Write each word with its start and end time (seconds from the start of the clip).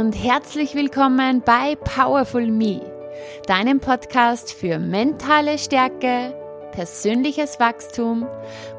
und 0.00 0.14
herzlich 0.14 0.74
willkommen 0.74 1.42
bei 1.42 1.76
Powerful 1.76 2.50
Me, 2.50 2.80
deinem 3.46 3.80
Podcast 3.80 4.50
für 4.50 4.78
mentale 4.78 5.58
Stärke, 5.58 6.34
persönliches 6.72 7.60
Wachstum, 7.60 8.26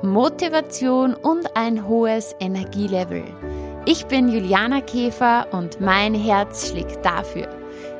Motivation 0.01 1.13
und 1.13 1.55
ein 1.55 1.87
hohes 1.87 2.35
Energielevel. 2.39 3.23
Ich 3.85 4.07
bin 4.07 4.29
Juliana 4.29 4.81
Käfer 4.81 5.46
und 5.51 5.79
mein 5.79 6.15
Herz 6.15 6.71
schlägt 6.71 7.05
dafür, 7.05 7.49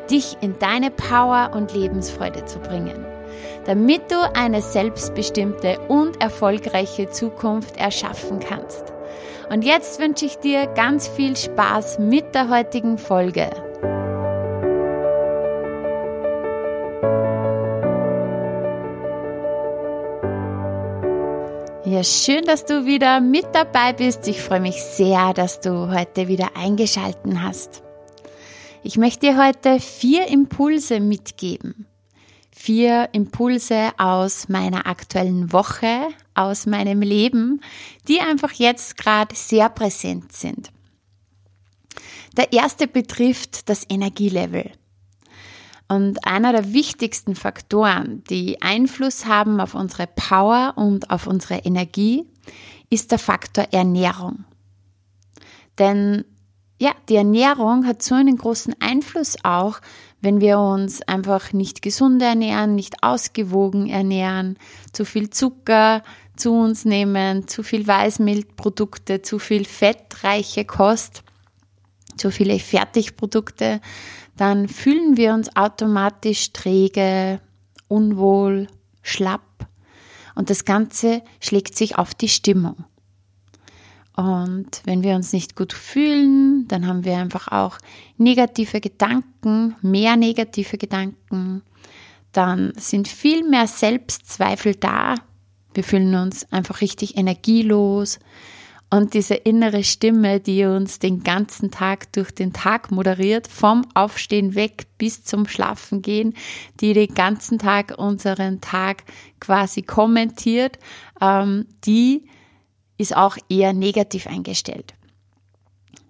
dich 0.10 0.38
in 0.42 0.58
deine 0.58 0.90
Power 0.90 1.52
und 1.54 1.76
Lebensfreude 1.76 2.46
zu 2.46 2.58
bringen, 2.58 3.06
damit 3.66 4.02
du 4.10 4.16
eine 4.34 4.64
selbstbestimmte 4.64 5.80
und 5.90 6.20
erfolgreiche 6.20 7.12
Zukunft 7.12 7.78
erschaffen 7.78 8.40
kannst. 8.40 8.91
Und 9.52 9.66
jetzt 9.66 10.00
wünsche 10.00 10.26
ich 10.26 10.38
dir 10.38 10.66
ganz 10.68 11.10
viel 11.10 11.36
Spaß 11.36 12.00
mit 12.00 12.34
der 12.34 12.48
heutigen 12.48 12.98
Folge. 12.98 13.50
Ja, 21.84 22.02
schön, 22.06 22.45
dass 22.45 22.64
du 22.64 22.86
wieder 22.86 23.20
mit 23.20 23.48
dabei 23.52 23.92
bist. 23.92 24.26
Ich 24.30 24.42
freue 24.42 24.62
mich 24.62 24.82
sehr, 24.82 25.34
dass 25.34 25.59
du 25.59 25.94
heute 25.94 26.30
wieder 26.30 26.56
eingeschalten 26.56 27.44
hast. 27.44 27.84
Ich 28.84 28.98
möchte 28.98 29.28
dir 29.28 29.45
heute 29.45 29.81
vier 29.81 30.28
Impulse 30.28 31.02
mitgeben. 31.02 31.91
Vier 32.64 33.10
Impulse 33.14 33.90
aus 33.98 34.48
meiner 34.48 34.86
aktuellen 34.86 35.52
Woche, 35.52 36.10
aus 36.36 36.68
meinem 36.68 37.02
Leben, 37.02 37.60
die 38.08 38.20
einfach 38.20 38.52
jetzt 38.52 38.98
gerade 38.98 39.34
sehr 39.36 39.68
präsent 39.68 40.32
sind. 40.32 40.72
Der 42.38 42.54
erste 42.54 42.86
betrifft 42.86 43.68
das 43.68 43.84
Energielevel. 43.90 44.70
Und 45.88 46.28
einer 46.28 46.52
der 46.52 46.72
wichtigsten 46.72 47.34
Faktoren, 47.34 48.23
die 48.30 48.62
Einfluss 48.62 49.25
haben 49.25 49.59
auf 49.59 49.73
unsere 49.73 50.06
Power 50.06 50.73
und 50.75 51.09
auf 51.09 51.25
unsere 51.25 51.62
Energie, 51.66 52.28
ist 52.92 53.12
der 53.12 53.18
Faktor 53.18 53.70
Ernährung. 53.72 54.46
Denn 55.80 56.25
ja, 56.80 56.92
die 57.09 57.16
Ernährung 57.16 57.88
hat 57.88 58.03
so 58.03 58.14
einen 58.14 58.38
großen 58.38 58.75
Einfluss 58.80 59.38
auch, 59.42 59.81
wenn 60.22 60.39
wir 60.39 60.59
uns 60.59 61.02
einfach 61.02 61.52
nicht 61.52 61.81
gesund 61.81 62.22
ernähren, 62.22 62.75
nicht 62.75 63.03
ausgewogen 63.03 63.89
ernähren, 63.89 64.58
zu 64.94 65.03
viel 65.03 65.30
Zucker, 65.30 66.03
zu 66.36 66.53
uns 66.53 66.86
nehmen, 66.86 67.47
zu 67.47 67.63
viel 67.63 67.88
Weißmilchprodukte, 67.88 69.22
zu 69.22 69.39
viel 69.39 69.66
fettreiche 69.66 70.66
Kost, 70.66 71.23
zu 72.17 72.31
viele 72.31 72.59
Fertigprodukte, 72.59 73.81
dann 74.38 74.67
fühlen 74.67 75.17
wir 75.17 75.33
uns 75.33 75.55
automatisch 75.55 76.53
träge, 76.53 77.41
unwohl, 77.88 78.67
schlapp 79.02 79.41
und 80.35 80.50
das 80.50 80.66
Ganze 80.66 81.22
schlägt 81.39 81.75
sich 81.75 81.97
auf 81.97 82.13
die 82.13 82.30
Stimmung. 82.30 82.85
Und 84.16 84.81
wenn 84.84 85.04
wir 85.04 85.16
uns 85.16 85.34
nicht 85.34 85.56
gut 85.56 85.73
fühlen, 85.73 86.67
dann 86.67 86.86
haben 86.86 87.06
wir 87.06 87.17
einfach 87.17 87.48
auch 87.48 87.78
negative 88.18 88.81
Gedanken, 88.81 89.76
mehr 89.81 90.18
negative 90.18 90.78
Gedanken. 90.78 91.64
Dann 92.34 92.73
sind 92.78 93.08
viel 93.08 93.48
mehr 93.48 93.68
Selbstzweifel 93.68 94.76
da, 94.76 95.16
wir 95.73 95.84
fühlen 95.84 96.16
uns 96.16 96.52
einfach 96.52 96.81
richtig 96.81 97.18
energielos. 97.18 98.20
Und 98.94 99.14
diese 99.14 99.36
innere 99.36 99.86
Stimme, 99.86 100.42
die 100.42 100.66
uns 100.66 101.00
den 101.00 101.23
ganzen 101.23 101.72
Tag 101.72 102.12
durch 102.12 102.31
den 102.31 102.52
Tag 102.52 102.92
moderiert, 102.92 103.48
vom 103.48 103.86
Aufstehen 103.94 104.53
weg 104.53 104.88
bis 104.98 105.23
zum 105.23 105.48
Schlafen 105.48 106.02
gehen, 106.02 106.34
die 106.81 106.92
den 106.92 107.14
ganzen 107.14 107.58
Tag 107.58 107.97
unseren 107.97 108.59
Tag 108.59 109.06
quasi 109.40 109.81
kommentiert, 109.81 110.78
ähm, 111.22 111.68
die 111.85 112.25
ist 113.01 113.16
auch 113.16 113.38
eher 113.50 113.73
negativ 113.73 114.28
eingestellt. 114.28 114.94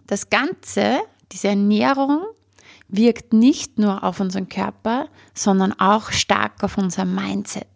Das 0.08 0.30
Ganze, 0.30 1.00
diese 1.32 1.50
Ernährung, 1.50 2.22
wirkt 2.88 3.34
nicht 3.34 3.80
nur 3.80 4.04
auf 4.04 4.20
unseren 4.20 4.50
Körper, 4.50 5.08
sondern 5.34 5.72
auch 5.80 6.12
stark 6.12 6.64
auf 6.64 6.78
unser 6.78 7.06
Mindset. 7.06 7.68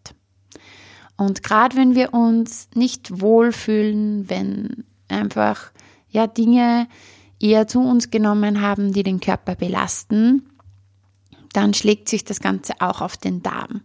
Und 1.18 1.44
gerade 1.44 1.78
wenn 1.78 1.96
wir 1.96 2.14
uns 2.14 2.68
nicht 2.76 3.22
wohlfühlen, 3.22 4.30
wenn 4.30 4.84
einfach 5.08 5.72
ja 6.10 6.28
Dinge 6.28 6.88
eher 7.40 7.68
zu 7.68 7.80
uns 7.80 8.12
genommen 8.12 8.62
haben, 8.62 8.92
die 8.92 9.04
den 9.04 9.22
Körper 9.22 9.56
belasten, 9.56 10.50
dann 11.54 11.74
schlägt 11.74 12.10
sich 12.10 12.26
das 12.26 12.42
Ganze 12.42 12.74
auch 12.80 13.00
auf 13.00 13.16
den 13.16 13.42
Darm. 13.42 13.82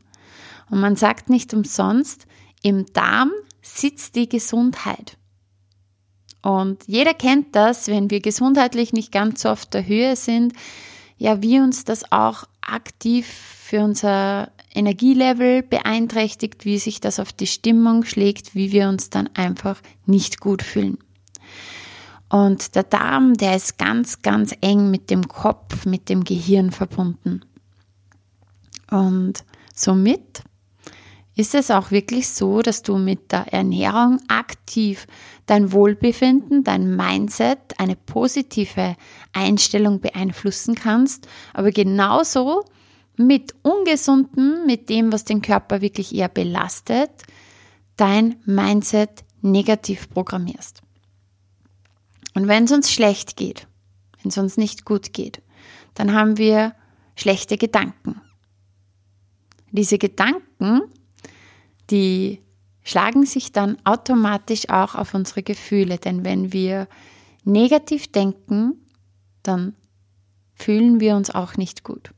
Und 0.71 0.81
man 0.81 0.97
sagt 0.97 1.31
nicht 1.31 1.55
umsonst, 1.55 2.27
im 2.63 2.87
Darm 2.93 3.31
sitzt 3.63 4.17
die 4.17 4.29
Gesundheit. 4.29 5.17
Und 6.43 6.85
jeder 6.87 7.15
kennt 7.15 7.55
das, 7.55 7.89
wenn 7.89 8.11
wir 8.11 8.21
gesundheitlich 8.21 8.93
nicht 8.93 9.13
ganz 9.13 9.43
so 9.43 9.51
auf 9.51 9.67
der 9.67 9.87
Höhe 9.87 10.17
sind, 10.17 10.55
ja, 11.19 11.43
wie 11.43 11.61
uns 11.61 11.85
das 11.85 12.11
auch 12.13 12.45
aktiv 12.63 13.27
für 13.27 13.85
unser 13.85 14.51
Energielevel 14.75 15.63
beeinträchtigt, 15.63 16.65
wie 16.65 16.79
sich 16.79 17.01
das 17.01 17.21
auf 17.21 17.33
die 17.33 17.47
Stimmung 17.47 18.05
schlägt, 18.05 18.55
wie 18.55 18.73
wir 18.73 18.89
uns 18.89 19.11
dann 19.11 19.29
einfach 19.35 19.81
nicht 20.07 20.41
gut 20.41 20.63
fühlen. 20.63 20.99
Und 22.31 22.77
der 22.77 22.85
Darm, 22.85 23.35
der 23.35 23.57
ist 23.57 23.77
ganz, 23.77 24.23
ganz 24.23 24.55
eng 24.61 24.91
mit 24.91 25.11
dem 25.11 25.27
Kopf, 25.27 25.85
mit 25.85 26.09
dem 26.09 26.23
Gehirn 26.25 26.71
verbunden. 26.71 27.45
Und 28.91 29.45
somit 29.75 30.43
ist 31.41 31.55
es 31.55 31.71
auch 31.71 31.91
wirklich 31.91 32.29
so, 32.29 32.61
dass 32.61 32.83
du 32.83 32.99
mit 32.99 33.33
der 33.33 33.53
Ernährung 33.53 34.21
aktiv 34.29 35.07
dein 35.47 35.73
Wohlbefinden, 35.73 36.63
dein 36.63 36.95
Mindset, 36.95 37.59
eine 37.79 37.97
positive 37.97 38.95
Einstellung 39.33 40.01
beeinflussen 40.01 40.75
kannst, 40.75 41.27
aber 41.55 41.73
genauso 41.73 42.65
mit 43.17 43.55
ungesunden, 43.63 44.67
mit 44.67 44.89
dem, 44.91 45.13
was 45.13 45.25
den 45.25 45.41
Körper 45.41 45.81
wirklich 45.81 46.15
eher 46.15 46.29
belastet, 46.29 47.11
dein 47.97 48.37
Mindset 48.45 49.25
negativ 49.41 50.11
programmierst. 50.11 50.83
Und 52.35 52.49
wenn 52.49 52.65
es 52.65 52.73
uns 52.73 52.93
schlecht 52.93 53.37
geht, 53.37 53.67
wenn 54.23 54.29
es 54.29 54.39
uns 54.39 54.57
nicht 54.57 54.85
gut 54.85 55.13
geht, 55.15 55.43
dann 55.95 56.13
haben 56.13 56.37
wir 56.37 56.75
schlechte 57.17 57.57
Gedanken. 57.57 58.21
Diese 59.73 59.99
Gedanken, 59.99 60.83
die 61.91 62.41
schlagen 62.83 63.27
sich 63.27 63.53
dann 63.53 63.77
automatisch 63.85 64.69
auch 64.69 64.95
auf 64.95 65.15
unsere 65.15 65.43
Gefühle, 65.43 65.99
denn 65.99 66.25
wenn 66.25 66.53
wir 66.53 66.89
negativ 67.45 68.11
denken, 68.11 68.87
dann 69.43 69.75
fühlen 70.55 71.01
wir 71.01 71.17
uns 71.17 71.31
auch 71.31 71.57
nicht 71.57 71.85
gut. 71.85 72.11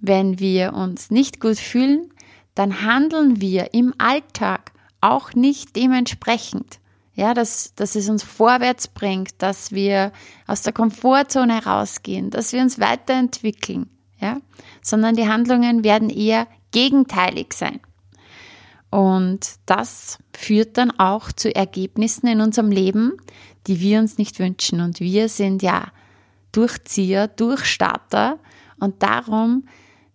Wenn 0.00 0.38
wir 0.38 0.72
uns 0.72 1.10
nicht 1.10 1.40
gut 1.40 1.58
fühlen, 1.58 2.12
dann 2.54 2.82
handeln 2.82 3.40
wir 3.40 3.74
im 3.74 3.94
Alltag 3.98 4.72
auch 5.00 5.34
nicht 5.34 5.76
dementsprechend. 5.76 6.78
Ja, 7.14 7.34
dass, 7.34 7.74
dass 7.74 7.96
es 7.96 8.08
uns 8.08 8.22
vorwärts 8.22 8.88
bringt, 8.88 9.42
dass 9.42 9.72
wir 9.72 10.12
aus 10.46 10.62
der 10.62 10.72
Komfortzone 10.72 11.64
rausgehen, 11.66 12.30
dass 12.30 12.52
wir 12.52 12.62
uns 12.62 12.78
weiterentwickeln, 12.78 13.90
ja, 14.20 14.38
sondern 14.80 15.16
die 15.16 15.28
Handlungen 15.28 15.84
werden 15.84 16.08
eher 16.08 16.46
gegenteilig 16.70 17.52
sein. 17.52 17.80
Und 18.90 19.54
das 19.66 20.18
führt 20.36 20.76
dann 20.76 20.90
auch 20.98 21.30
zu 21.32 21.54
Ergebnissen 21.54 22.26
in 22.26 22.40
unserem 22.40 22.70
Leben, 22.70 23.12
die 23.66 23.80
wir 23.80 24.00
uns 24.00 24.18
nicht 24.18 24.38
wünschen. 24.38 24.80
Und 24.80 25.00
wir 25.00 25.28
sind 25.28 25.62
ja 25.62 25.92
Durchzieher, 26.52 27.28
Durchstarter. 27.28 28.38
Und 28.78 29.02
darum 29.02 29.64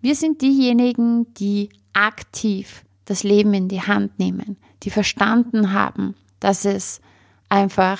wir 0.05 0.13
sind 0.13 0.43
diejenigen, 0.43 1.33
die 1.33 1.69
aktiv 1.93 2.85
das 3.05 3.23
Leben 3.23 3.55
in 3.55 3.69
die 3.69 3.81
Hand 3.81 4.19
nehmen, 4.19 4.55
die 4.83 4.91
verstanden 4.91 5.73
haben, 5.73 6.13
dass 6.39 6.63
es 6.63 7.01
einfach 7.49 7.99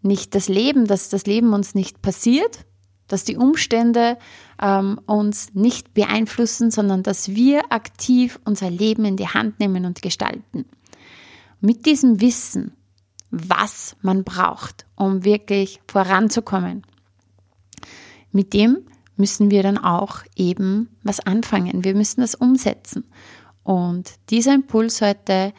nicht 0.00 0.34
das 0.34 0.48
Leben, 0.48 0.86
dass 0.86 1.10
das 1.10 1.26
Leben 1.26 1.52
uns 1.52 1.74
nicht 1.74 2.00
passiert, 2.00 2.64
dass 3.12 3.24
die 3.24 3.36
Umstände 3.36 4.18
ähm, 4.60 5.00
uns 5.06 5.54
nicht 5.54 5.94
beeinflussen, 5.94 6.70
sondern 6.70 7.02
dass 7.02 7.34
wir 7.34 7.72
aktiv 7.72 8.38
unser 8.44 8.70
Leben 8.70 9.04
in 9.04 9.16
die 9.16 9.28
Hand 9.28 9.58
nehmen 9.60 9.84
und 9.84 10.02
gestalten. 10.02 10.64
Mit 11.60 11.86
diesem 11.86 12.20
Wissen, 12.20 12.72
was 13.30 13.96
man 14.00 14.24
braucht, 14.24 14.86
um 14.96 15.24
wirklich 15.24 15.80
voranzukommen, 15.86 16.86
mit 18.32 18.54
dem 18.54 18.78
müssen 19.16 19.50
wir 19.50 19.62
dann 19.62 19.78
auch 19.78 20.20
eben 20.36 20.88
was 21.02 21.20
anfangen. 21.20 21.84
Wir 21.84 21.94
müssen 21.94 22.20
das 22.20 22.34
umsetzen. 22.34 23.04
Und 23.62 24.14
dieser 24.30 24.54
Impuls 24.54 25.02
heute 25.02 25.52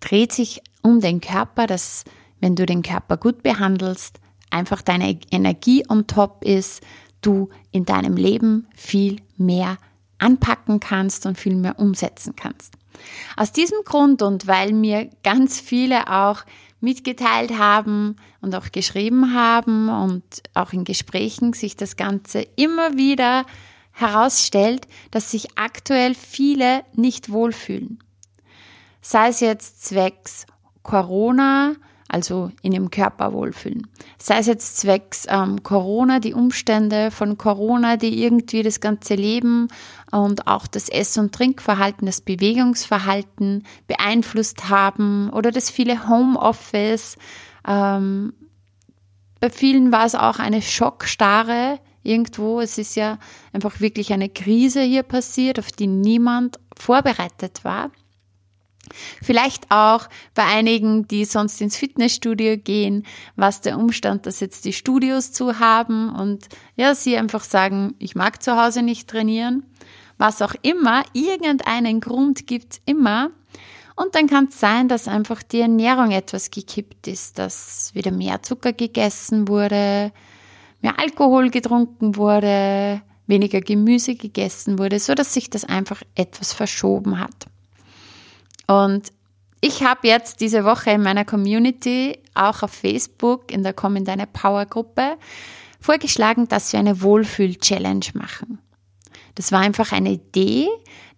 dreht 0.00 0.32
sich 0.32 0.62
um 0.82 1.00
den 1.00 1.20
Körper, 1.20 1.66
dass 1.66 2.04
wenn 2.40 2.54
du 2.54 2.66
den 2.66 2.82
Körper 2.82 3.16
gut 3.16 3.42
behandelst, 3.42 4.20
einfach 4.50 4.82
deine 4.82 5.18
Energie 5.30 5.84
on 5.88 6.06
top 6.06 6.44
ist, 6.44 6.82
du 7.20 7.48
in 7.70 7.84
deinem 7.84 8.16
Leben 8.16 8.66
viel 8.74 9.20
mehr 9.36 9.78
anpacken 10.18 10.80
kannst 10.80 11.26
und 11.26 11.38
viel 11.38 11.56
mehr 11.56 11.78
umsetzen 11.78 12.34
kannst. 12.36 12.74
Aus 13.36 13.52
diesem 13.52 13.78
Grund 13.84 14.22
und 14.22 14.46
weil 14.46 14.72
mir 14.72 15.08
ganz 15.22 15.60
viele 15.60 16.10
auch 16.10 16.44
mitgeteilt 16.80 17.58
haben 17.58 18.16
und 18.40 18.54
auch 18.54 18.70
geschrieben 18.70 19.34
haben 19.34 19.88
und 19.88 20.24
auch 20.54 20.72
in 20.72 20.84
Gesprächen 20.84 21.52
sich 21.52 21.76
das 21.76 21.96
Ganze 21.96 22.42
immer 22.56 22.96
wieder 22.96 23.44
herausstellt, 23.92 24.86
dass 25.10 25.30
sich 25.30 25.58
aktuell 25.58 26.14
viele 26.14 26.84
nicht 26.94 27.30
wohlfühlen. 27.30 27.98
Sei 29.00 29.28
es 29.28 29.40
jetzt 29.40 29.84
zwecks 29.84 30.46
Corona, 30.82 31.74
also 32.08 32.50
in 32.62 32.72
ihrem 32.72 32.90
Körper 32.90 33.32
wohlfühlen. 33.32 33.86
Sei 34.18 34.38
es 34.38 34.46
jetzt 34.46 34.78
zwecks 34.78 35.26
ähm, 35.28 35.62
Corona, 35.62 36.20
die 36.20 36.34
Umstände 36.34 37.10
von 37.10 37.36
Corona, 37.36 37.96
die 37.96 38.22
irgendwie 38.22 38.62
das 38.62 38.80
ganze 38.80 39.14
Leben 39.14 39.68
und 40.10 40.46
auch 40.46 40.66
das 40.66 40.88
Ess- 40.88 41.18
und 41.18 41.34
Trinkverhalten, 41.34 42.06
das 42.06 42.22
Bewegungsverhalten 42.22 43.64
beeinflusst 43.86 44.70
haben 44.70 45.30
oder 45.30 45.50
das 45.50 45.70
viele 45.70 46.08
Homeoffice. 46.08 47.16
Ähm, 47.66 48.32
bei 49.40 49.50
vielen 49.50 49.92
war 49.92 50.06
es 50.06 50.14
auch 50.14 50.38
eine 50.38 50.62
Schockstarre 50.62 51.78
irgendwo. 52.02 52.60
Es 52.60 52.78
ist 52.78 52.96
ja 52.96 53.18
einfach 53.52 53.80
wirklich 53.80 54.12
eine 54.12 54.30
Krise 54.30 54.80
hier 54.80 55.02
passiert, 55.02 55.58
auf 55.58 55.70
die 55.70 55.86
niemand 55.86 56.58
vorbereitet 56.76 57.64
war. 57.64 57.90
Vielleicht 59.22 59.70
auch 59.70 60.08
bei 60.34 60.44
einigen, 60.44 61.06
die 61.08 61.24
sonst 61.24 61.60
ins 61.60 61.76
Fitnessstudio 61.76 62.56
gehen, 62.56 63.04
was 63.36 63.60
der 63.60 63.78
Umstand, 63.78 64.26
dass 64.26 64.40
jetzt 64.40 64.64
die 64.64 64.72
Studios 64.72 65.32
zu 65.32 65.58
haben 65.58 66.14
und 66.14 66.48
ja, 66.76 66.94
sie 66.94 67.16
einfach 67.16 67.44
sagen, 67.44 67.94
ich 67.98 68.14
mag 68.14 68.42
zu 68.42 68.60
Hause 68.60 68.82
nicht 68.82 69.08
trainieren. 69.08 69.64
Was 70.18 70.42
auch 70.42 70.54
immer, 70.62 71.04
irgendeinen 71.12 72.00
Grund 72.00 72.46
gibt's 72.46 72.80
immer. 72.84 73.30
Und 73.94 74.14
dann 74.14 74.28
kann 74.28 74.46
es 74.46 74.60
sein, 74.60 74.88
dass 74.88 75.08
einfach 75.08 75.42
die 75.42 75.60
Ernährung 75.60 76.12
etwas 76.12 76.50
gekippt 76.50 77.08
ist, 77.08 77.38
dass 77.38 77.90
wieder 77.94 78.12
mehr 78.12 78.42
Zucker 78.42 78.72
gegessen 78.72 79.48
wurde, 79.48 80.12
mehr 80.82 80.98
Alkohol 80.98 81.50
getrunken 81.50 82.16
wurde, 82.16 83.02
weniger 83.26 83.60
Gemüse 83.60 84.14
gegessen 84.14 84.78
wurde, 84.78 85.00
so 85.00 85.14
dass 85.14 85.34
sich 85.34 85.50
das 85.50 85.64
einfach 85.64 86.02
etwas 86.14 86.52
verschoben 86.52 87.18
hat. 87.18 87.46
Und 88.68 89.12
ich 89.60 89.82
habe 89.82 90.06
jetzt 90.06 90.40
diese 90.40 90.64
Woche 90.64 90.90
in 90.90 91.02
meiner 91.02 91.24
Community, 91.24 92.18
auch 92.34 92.62
auf 92.62 92.70
Facebook, 92.70 93.50
in 93.50 93.64
der 93.64 93.72
Komm 93.72 93.96
in 93.96 94.04
deine 94.04 94.26
Power 94.26 94.66
Gruppe, 94.66 95.16
vorgeschlagen, 95.80 96.46
dass 96.46 96.72
wir 96.72 96.78
eine 96.78 97.02
Wohlfühl-Challenge 97.02 98.06
machen. 98.14 98.60
Das 99.34 99.50
war 99.50 99.60
einfach 99.60 99.92
eine 99.92 100.10
Idee. 100.10 100.68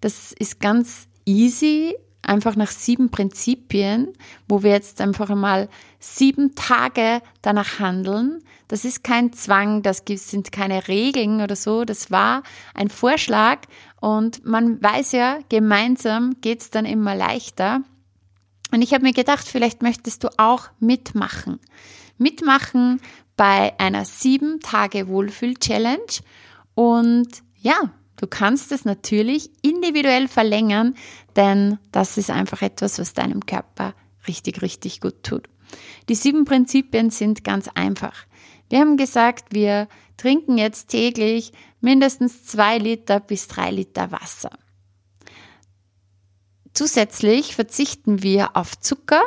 Das 0.00 0.32
ist 0.32 0.60
ganz 0.60 1.06
easy, 1.26 1.94
einfach 2.22 2.56
nach 2.56 2.70
sieben 2.70 3.10
Prinzipien, 3.10 4.12
wo 4.48 4.62
wir 4.62 4.70
jetzt 4.70 5.00
einfach 5.00 5.30
einmal 5.30 5.68
sieben 6.00 6.54
Tage 6.54 7.20
danach 7.42 7.78
handeln. 7.78 8.42
Das 8.68 8.84
ist 8.84 9.04
kein 9.04 9.32
Zwang, 9.32 9.82
das 9.82 10.02
sind 10.06 10.50
keine 10.50 10.88
Regeln 10.88 11.42
oder 11.42 11.54
so. 11.54 11.84
Das 11.84 12.10
war 12.10 12.42
ein 12.74 12.88
Vorschlag 12.88 13.60
und 14.00 14.44
man 14.44 14.82
weiß 14.82 15.12
ja, 15.12 15.38
gemeinsam 15.50 16.40
geht's 16.40 16.70
dann 16.70 16.86
immer 16.86 17.14
leichter. 17.14 17.82
Und 18.72 18.82
ich 18.82 18.94
habe 18.94 19.04
mir 19.04 19.12
gedacht, 19.12 19.46
vielleicht 19.46 19.82
möchtest 19.82 20.24
du 20.24 20.28
auch 20.38 20.68
mitmachen. 20.78 21.60
Mitmachen 22.18 23.00
bei 23.36 23.78
einer 23.78 24.04
sieben 24.04 24.60
Tage 24.60 25.08
Wohlfühl-Challenge. 25.08 26.20
Und 26.74 27.28
ja, 27.56 27.76
du 28.16 28.26
kannst 28.26 28.72
es 28.72 28.84
natürlich 28.84 29.50
individuell 29.62 30.28
verlängern, 30.28 30.94
denn 31.36 31.78
das 31.92 32.16
ist 32.16 32.30
einfach 32.30 32.62
etwas, 32.62 32.98
was 32.98 33.12
deinem 33.12 33.44
Körper 33.44 33.94
richtig, 34.28 34.62
richtig 34.62 35.00
gut 35.00 35.22
tut. 35.22 35.48
Die 36.08 36.14
sieben 36.14 36.44
Prinzipien 36.44 37.10
sind 37.10 37.44
ganz 37.44 37.68
einfach. 37.74 38.26
Wir 38.68 38.80
haben 38.80 38.96
gesagt, 38.96 39.46
wir 39.52 39.88
trinken 40.16 40.58
jetzt 40.58 40.88
täglich 40.88 41.52
mindestens 41.80 42.44
zwei 42.44 42.78
Liter 42.78 43.20
bis 43.20 43.48
drei 43.48 43.70
Liter 43.70 44.12
Wasser. 44.12 44.50
Zusätzlich 46.72 47.56
verzichten 47.56 48.22
wir 48.22 48.56
auf 48.56 48.78
Zucker, 48.78 49.22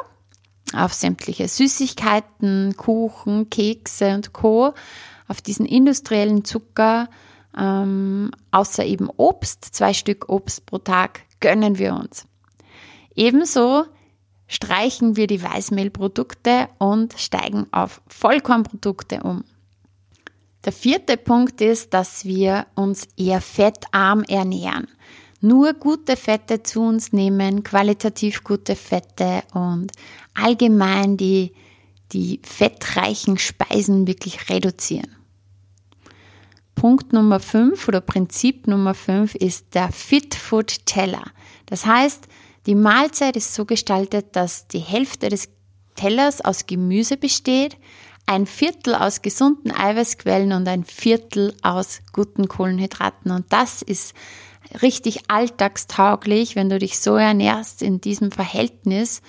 auf 0.74 0.94
sämtliche 0.94 1.48
Süßigkeiten, 1.48 2.76
Kuchen, 2.78 3.50
Kekse 3.50 4.16
und 4.16 4.34
Co., 4.34 4.74
auf 5.28 5.42
diesen 5.42 5.66
industriellen 5.66 6.46
Zucker, 6.46 7.10
ähm, 7.58 8.32
außer 8.52 8.86
eben 8.86 9.10
Obst, 9.10 9.64
zwei 9.74 9.94
Stück 9.94 10.30
Obst 10.30 10.66
pro 10.66 10.80
Tag 10.80 11.22
gönnen 11.40 11.78
wir 11.78 11.96
uns. 11.96 12.26
Ebenso 13.16 13.86
streichen 14.48 15.16
wir 15.16 15.28
die 15.28 15.42
Weißmehlprodukte 15.42 16.68
und 16.78 17.14
steigen 17.18 17.68
auf 17.72 18.02
Vollkornprodukte 18.08 19.22
um. 19.24 19.44
Der 20.66 20.72
vierte 20.72 21.18
Punkt 21.18 21.60
ist, 21.60 21.94
dass 21.94 22.24
wir 22.24 22.68
uns 22.76 23.08
eher 23.18 23.42
fettarm 23.42 24.24
ernähren. 24.24 24.88
Nur 25.42 25.74
gute 25.74 26.16
Fette 26.16 26.64
zu 26.64 26.82
uns 26.82 27.12
nehmen, 27.12 27.64
qualitativ 27.64 28.46
gute 28.46 28.78
Fette 28.78 29.44
und 29.54 29.92
allgemein 30.34 31.18
die, 31.18 31.52
die 32.14 32.40
fettreichen 32.44 33.38
Speisen 33.38 34.08
wirklich 34.08 34.50
reduzieren. 34.50 35.14
Punkt 36.76 37.12
Nummer 37.12 37.42
5 37.42 37.88
oder 37.90 38.00
Prinzip 38.00 38.68
Nummer 38.68 38.94
5 38.94 39.36
ist 39.36 39.76
der 39.76 39.92
Fit 39.92 40.34
Food 40.34 40.86
Teller. 40.86 41.24
Das 41.66 41.86
heißt, 41.86 42.28
die 42.66 42.76
Mahlzeit 42.76 43.36
ist 43.36 43.54
so 43.54 43.66
gestaltet, 43.66 44.36
dass 44.36 44.68
die 44.68 44.80
Hälfte 44.80 45.30
des 45.30 45.50
Tellers 45.96 46.42
aus 46.42 46.66
Gemüse 46.66 47.18
besteht, 47.18 47.78
ein 48.26 48.46
Viertel 48.46 48.96
aus 48.96 49.22
gesunden 49.22 49.72
Eiweißquellen 49.72 50.54
und 50.54 50.68
ein 50.68 50.86
Viertel 50.86 51.54
aus 51.62 52.02
guten 52.14 52.48
Kohlenhydraten. 52.48 53.32
Und 53.32 53.52
das 53.52 53.82
ist 53.82 54.14
richtig 54.82 55.30
alltagstauglich, 55.30 56.56
wenn 56.56 56.70
du 56.70 56.80
dich 56.80 57.00
so 57.00 57.16
ernährst 57.16 57.82
in 57.82 58.00
diesem 58.00 58.32
Verhältnis. 58.32 59.22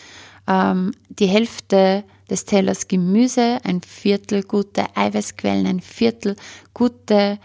Ähm, 0.46 0.92
die 1.08 1.26
Hälfte 1.26 2.04
des 2.30 2.44
Tellers 2.44 2.88
Gemüse, 2.88 3.58
ein 3.64 3.82
Viertel 3.82 4.42
gute 4.42 4.84
Eiweißquellen, 4.96 5.66
ein 5.66 5.80
Viertel 5.80 6.36
gute 6.72 7.38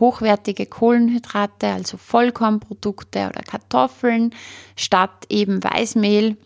hochwertige 0.00 0.66
Kohlenhydrate, 0.66 1.68
also 1.68 1.96
Vollkornprodukte 1.96 3.28
oder 3.28 3.42
Kartoffeln, 3.42 4.34
statt 4.76 5.26
eben 5.28 5.62
Weißmehl. 5.62 6.36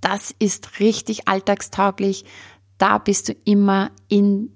Das 0.00 0.34
ist 0.38 0.80
richtig 0.80 1.28
alltagstauglich. 1.28 2.24
Da 2.78 2.98
bist 2.98 3.28
du 3.28 3.32
immer 3.44 3.90
in, 4.08 4.52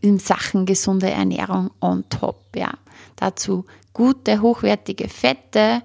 in 0.00 0.18
Sachen 0.18 0.66
gesunde 0.66 1.10
Ernährung 1.10 1.70
on 1.80 2.08
top. 2.08 2.56
Ja. 2.56 2.72
Dazu 3.16 3.66
gute, 3.92 4.40
hochwertige 4.40 5.08
Fette 5.08 5.82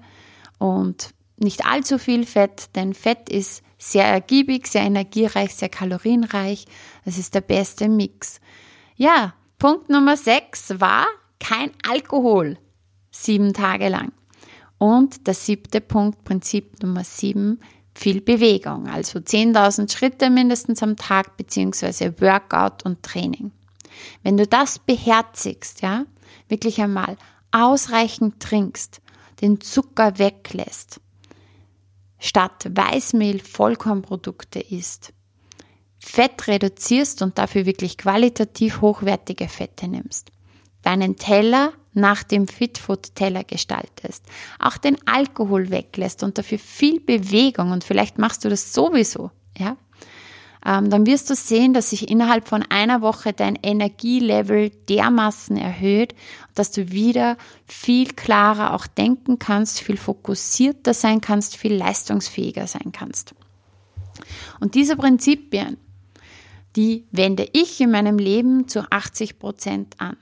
und 0.58 1.14
nicht 1.36 1.66
allzu 1.66 1.98
viel 1.98 2.24
Fett, 2.26 2.74
denn 2.76 2.94
Fett 2.94 3.28
ist 3.28 3.62
sehr 3.76 4.06
ergiebig, 4.06 4.66
sehr 4.66 4.82
energiereich, 4.82 5.54
sehr 5.54 5.68
kalorienreich. 5.68 6.64
Das 7.04 7.18
ist 7.18 7.34
der 7.34 7.42
beste 7.42 7.88
Mix. 7.88 8.40
Ja, 8.96 9.34
Punkt 9.58 9.90
Nummer 9.90 10.16
6 10.16 10.80
war 10.80 11.06
kein 11.44 11.72
Alkohol. 11.86 12.56
Sieben 13.10 13.52
Tage 13.52 13.88
lang. 13.88 14.12
Und 14.78 15.26
der 15.26 15.34
siebte 15.34 15.80
Punkt, 15.82 16.24
Prinzip 16.24 16.82
Nummer 16.82 17.04
sieben, 17.04 17.60
viel 17.94 18.22
Bewegung. 18.22 18.88
Also 18.88 19.18
10.000 19.18 19.92
Schritte 19.92 20.30
mindestens 20.30 20.82
am 20.82 20.96
Tag, 20.96 21.36
beziehungsweise 21.36 22.18
Workout 22.20 22.84
und 22.84 23.02
Training. 23.02 23.52
Wenn 24.22 24.36
du 24.36 24.46
das 24.46 24.78
beherzigst, 24.78 25.82
ja, 25.82 26.06
wirklich 26.48 26.80
einmal 26.80 27.16
ausreichend 27.52 28.40
trinkst, 28.40 29.00
den 29.42 29.60
Zucker 29.60 30.18
weglässt, 30.18 31.00
statt 32.18 32.70
Weißmehl 32.74 33.38
Vollkornprodukte 33.38 34.60
isst, 34.60 35.12
Fett 35.98 36.48
reduzierst 36.48 37.22
und 37.22 37.38
dafür 37.38 37.66
wirklich 37.66 37.96
qualitativ 37.96 38.80
hochwertige 38.80 39.48
Fette 39.48 39.88
nimmst, 39.88 40.32
deinen 40.84 41.16
Teller 41.16 41.72
nach 41.92 42.22
dem 42.22 42.48
Fitfood-Teller 42.48 43.44
gestaltest, 43.44 44.24
auch 44.58 44.76
den 44.76 44.96
Alkohol 45.06 45.70
weglässt 45.70 46.22
und 46.22 46.38
dafür 46.38 46.58
viel 46.58 47.00
Bewegung 47.00 47.70
und 47.70 47.84
vielleicht 47.84 48.18
machst 48.18 48.44
du 48.44 48.48
das 48.48 48.72
sowieso, 48.72 49.30
ja, 49.56 49.76
ähm, 50.66 50.88
dann 50.88 51.06
wirst 51.06 51.28
du 51.28 51.34
sehen, 51.34 51.74
dass 51.74 51.90
sich 51.90 52.08
innerhalb 52.10 52.48
von 52.48 52.62
einer 52.62 53.02
Woche 53.02 53.32
dein 53.32 53.58
Energielevel 53.62 54.70
dermaßen 54.88 55.56
erhöht, 55.56 56.14
dass 56.54 56.70
du 56.70 56.90
wieder 56.90 57.36
viel 57.66 58.08
klarer 58.08 58.72
auch 58.72 58.86
denken 58.86 59.38
kannst, 59.38 59.80
viel 59.80 59.98
fokussierter 59.98 60.94
sein 60.94 61.20
kannst, 61.20 61.56
viel 61.56 61.74
leistungsfähiger 61.74 62.66
sein 62.66 62.92
kannst. 62.92 63.34
Und 64.58 64.74
diese 64.74 64.96
Prinzipien, 64.96 65.76
die 66.76 67.04
wende 67.12 67.46
ich 67.52 67.80
in 67.80 67.90
meinem 67.90 68.18
Leben 68.18 68.66
zu 68.66 68.90
80 68.90 69.38
Prozent 69.38 70.00
an. 70.00 70.16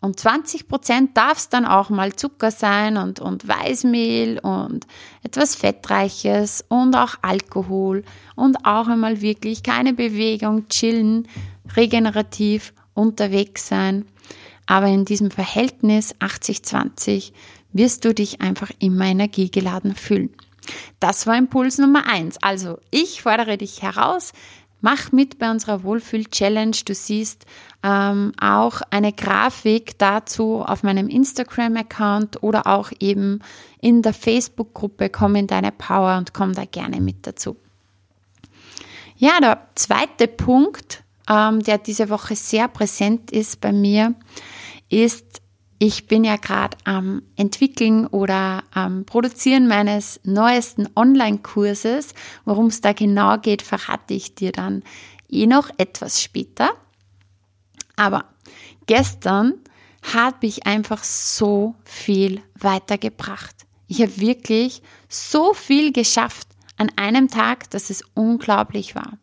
Und 0.00 0.20
20 0.20 0.68
Prozent 0.68 1.16
darf 1.16 1.38
es 1.38 1.48
dann 1.48 1.64
auch 1.64 1.90
mal 1.90 2.14
Zucker 2.14 2.52
sein 2.52 2.96
und, 2.96 3.18
und 3.18 3.48
Weißmehl 3.48 4.38
und 4.38 4.86
etwas 5.24 5.56
Fettreiches 5.56 6.64
und 6.68 6.94
auch 6.94 7.16
Alkohol 7.22 8.04
und 8.36 8.64
auch 8.64 8.86
einmal 8.86 9.20
wirklich 9.20 9.64
keine 9.64 9.94
Bewegung, 9.94 10.68
chillen, 10.68 11.26
regenerativ 11.76 12.72
unterwegs 12.94 13.66
sein. 13.66 14.04
Aber 14.66 14.86
in 14.86 15.04
diesem 15.04 15.32
Verhältnis 15.32 16.14
80-20 16.20 17.32
wirst 17.72 18.04
du 18.04 18.14
dich 18.14 18.40
einfach 18.40 18.70
immer 18.78 19.06
energiegeladen 19.06 19.96
fühlen. 19.96 20.30
Das 21.00 21.26
war 21.26 21.36
Impuls 21.36 21.78
Nummer 21.78 22.06
eins. 22.06 22.36
Also 22.42 22.78
ich 22.90 23.22
fordere 23.22 23.56
dich 23.56 23.82
heraus, 23.82 24.32
Mach 24.80 25.10
mit 25.10 25.38
bei 25.38 25.50
unserer 25.50 25.82
Wohlfühl-Challenge. 25.82 26.76
Du 26.84 26.94
siehst 26.94 27.46
ähm, 27.82 28.32
auch 28.40 28.80
eine 28.90 29.12
Grafik 29.12 29.98
dazu 29.98 30.62
auf 30.64 30.82
meinem 30.82 31.08
Instagram-Account 31.08 32.42
oder 32.42 32.66
auch 32.66 32.92
eben 33.00 33.40
in 33.80 34.02
der 34.02 34.14
Facebook-Gruppe 34.14 35.10
Komm 35.10 35.34
in 35.34 35.46
deine 35.46 35.72
Power 35.72 36.16
und 36.18 36.32
komm 36.32 36.54
da 36.54 36.64
gerne 36.64 37.00
mit 37.00 37.26
dazu. 37.26 37.56
Ja, 39.16 39.40
der 39.40 39.66
zweite 39.74 40.28
Punkt, 40.28 41.02
ähm, 41.28 41.60
der 41.60 41.78
diese 41.78 42.08
Woche 42.08 42.36
sehr 42.36 42.68
präsent 42.68 43.32
ist 43.32 43.60
bei 43.60 43.72
mir, 43.72 44.14
ist 44.88 45.42
ich 45.78 46.08
bin 46.08 46.24
ja 46.24 46.36
gerade 46.36 46.76
am 46.84 47.22
Entwickeln 47.36 48.06
oder 48.06 48.64
am 48.72 49.04
Produzieren 49.04 49.68
meines 49.68 50.18
neuesten 50.24 50.88
Online-Kurses. 50.96 52.14
Worum 52.44 52.66
es 52.66 52.80
da 52.80 52.92
genau 52.92 53.38
geht, 53.38 53.62
verrate 53.62 54.14
ich 54.14 54.34
dir 54.34 54.50
dann 54.50 54.82
eh 55.28 55.46
noch 55.46 55.70
etwas 55.78 56.20
später. 56.20 56.70
Aber 57.94 58.24
gestern 58.86 59.54
habe 60.02 60.46
ich 60.46 60.66
einfach 60.66 61.04
so 61.04 61.76
viel 61.84 62.42
weitergebracht. 62.58 63.54
Ich 63.86 64.02
habe 64.02 64.18
wirklich 64.18 64.82
so 65.08 65.54
viel 65.54 65.92
geschafft 65.92 66.48
an 66.76 66.90
einem 66.96 67.28
Tag, 67.28 67.70
dass 67.70 67.90
es 67.90 68.02
unglaublich 68.14 68.96
war. 68.96 69.18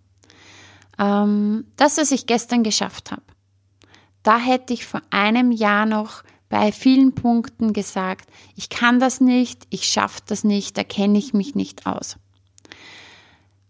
Ähm, 0.98 1.66
das, 1.76 1.98
was 1.98 2.12
ich 2.12 2.28
gestern 2.28 2.64
geschafft 2.64 3.12
habe, 3.12 3.22
da 4.24 4.38
hätte 4.38 4.74
ich 4.74 4.86
vor 4.86 5.02
einem 5.12 5.52
Jahr 5.52 5.86
noch 5.86 6.24
bei 6.56 6.72
vielen 6.72 7.14
Punkten 7.14 7.74
gesagt, 7.74 8.30
ich 8.56 8.70
kann 8.70 9.02
das 9.02 9.20
nicht, 9.20 9.68
ich 9.72 9.90
schaffe 9.90 10.22
das 10.26 10.46
nicht, 10.46 10.78
da 10.78 10.86
kenne 10.86 11.18
ich 11.18 11.34
mich 11.34 11.54
nicht 11.54 11.86
aus. 11.86 12.16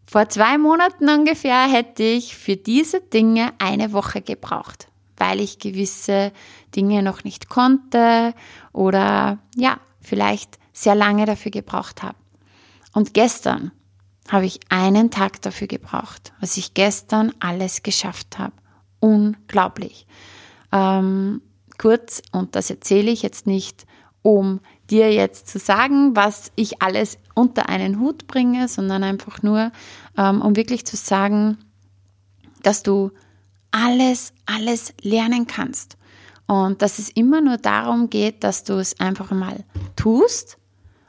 Vor 0.06 0.30
zwei 0.30 0.60
Monaten 0.60 1.10
ungefähr 1.10 1.68
hätte 1.68 2.04
ich 2.04 2.36
für 2.36 2.58
diese 2.58 3.02
Dinge 3.02 3.54
eine 3.58 3.92
Woche 3.92 4.22
gebraucht, 4.22 4.88
weil 5.18 5.40
ich 5.40 5.58
gewisse 5.58 6.32
Dinge 6.76 7.02
noch 7.02 7.24
nicht 7.24 7.50
konnte 7.50 8.36
oder 8.72 9.40
ja, 9.56 9.80
vielleicht 10.00 10.60
sehr 10.72 10.94
lange 10.94 11.26
dafür 11.26 11.50
gebraucht 11.50 12.04
habe. 12.04 12.18
Und 12.94 13.16
gestern 13.16 13.72
habe 14.30 14.46
ich 14.46 14.60
einen 14.70 15.10
Tag 15.10 15.42
dafür 15.42 15.66
gebraucht, 15.66 16.34
was 16.40 16.56
ich 16.56 16.76
gestern 16.76 17.34
alles 17.40 17.82
geschafft 17.82 18.38
habe. 18.38 18.54
Unglaublich. 19.00 20.06
Ähm, 20.72 21.42
kurz, 21.78 22.22
und 22.32 22.56
das 22.56 22.70
erzähle 22.70 23.12
ich 23.12 23.22
jetzt 23.22 23.48
nicht, 23.48 23.86
um 24.22 24.60
dir 24.90 25.14
jetzt 25.14 25.48
zu 25.48 25.60
sagen, 25.60 26.16
was 26.16 26.52
ich 26.56 26.82
alles 26.82 27.18
unter 27.34 27.70
einen 27.70 28.00
Hut 28.00 28.28
bringe, 28.28 28.68
sondern 28.68 29.04
einfach 29.04 29.44
nur, 29.44 29.72
ähm, 30.18 30.42
um 30.42 30.56
wirklich 30.56 30.86
zu 30.86 30.96
sagen, 30.96 31.58
dass 32.64 32.82
du 32.84 33.12
alles, 33.72 34.34
alles 34.46 34.94
lernen 35.02 35.48
kannst. 35.48 35.98
Und 36.48 36.82
dass 36.82 37.00
es 37.00 37.10
immer 37.10 37.42
nur 37.42 37.58
darum 37.58 38.10
geht, 38.10 38.44
dass 38.44 38.64
du 38.64 38.74
es 38.74 39.00
einfach 39.00 39.32
mal 39.32 39.64
tust 39.96 40.58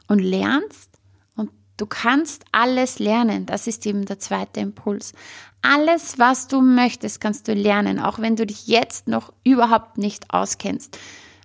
und 0.08 0.18
lernst. 0.18 0.90
Du 1.76 1.86
kannst 1.86 2.44
alles 2.52 2.98
lernen. 2.98 3.46
Das 3.46 3.66
ist 3.66 3.86
eben 3.86 4.04
der 4.06 4.18
zweite 4.18 4.60
Impuls. 4.60 5.12
Alles, 5.62 6.18
was 6.18 6.48
du 6.48 6.60
möchtest, 6.60 7.20
kannst 7.20 7.48
du 7.48 7.52
lernen, 7.52 7.98
auch 7.98 8.18
wenn 8.18 8.36
du 8.36 8.46
dich 8.46 8.66
jetzt 8.66 9.08
noch 9.08 9.32
überhaupt 9.44 9.98
nicht 9.98 10.32
auskennst. 10.32 10.98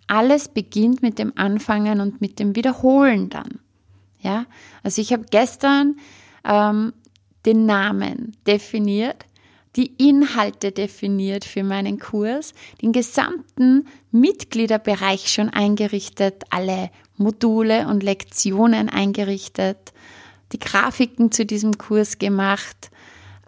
Alles 0.08 0.48
beginnt 0.48 1.02
mit 1.02 1.20
dem 1.20 1.34
Anfangen 1.36 2.02
und 2.02 2.22
mit 2.22 2.40
dem 2.40 2.56
Wiederholen 2.56 3.30
dann. 3.30 3.60
Ja, 4.20 4.46
also 4.84 5.02
ich 5.02 5.12
habe 5.14 5.26
gestern 5.32 5.98
ähm, 6.44 6.94
den 7.46 7.66
Namen 7.66 8.38
definiert, 8.46 9.26
die 9.76 9.94
Inhalte 9.98 10.72
definiert 10.72 11.46
für 11.46 11.64
meinen 11.64 11.98
Kurs, 11.98 12.54
den 12.82 12.92
gesamten 12.92 13.88
Mitgliederbereich 14.12 15.32
schon 15.32 15.50
eingerichtet, 15.50 16.44
alle 16.50 16.92
Module 17.16 17.88
und 17.88 18.04
Lektionen 18.04 18.90
eingerichtet, 18.90 19.94
die 20.51 20.60
Grafiken 20.60 21.31
zu 21.31 21.46
diesem 21.46 21.77
Kurs 21.77 22.17
gemacht, 22.20 22.91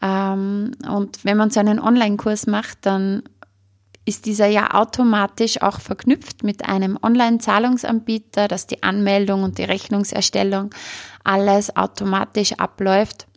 ähm, 0.03 0.71
und 0.87 1.23
wenn 1.23 1.37
man 1.37 1.49
so 1.49 1.61
einen 1.61 1.79
Online-Kurs 1.79 2.45
macht, 2.45 2.79
dann 2.81 3.23
ist 4.05 4.25
dieser 4.25 4.47
ja 4.47 4.73
automatisch 4.73 5.61
auch 5.61 5.79
verknüpft 5.79 6.43
mit 6.43 6.67
einem 6.67 6.99
Online-Zahlungsanbieter, 7.01 8.49
dass 8.49 8.67
die 8.67 8.83
Anmeldung 8.83 9.43
und 9.43 9.57
die 9.57 9.63
Rechnungserstellung 9.63 10.75
alles 11.23 11.77
automatisch 11.77 12.51
abläuft. 12.53 13.27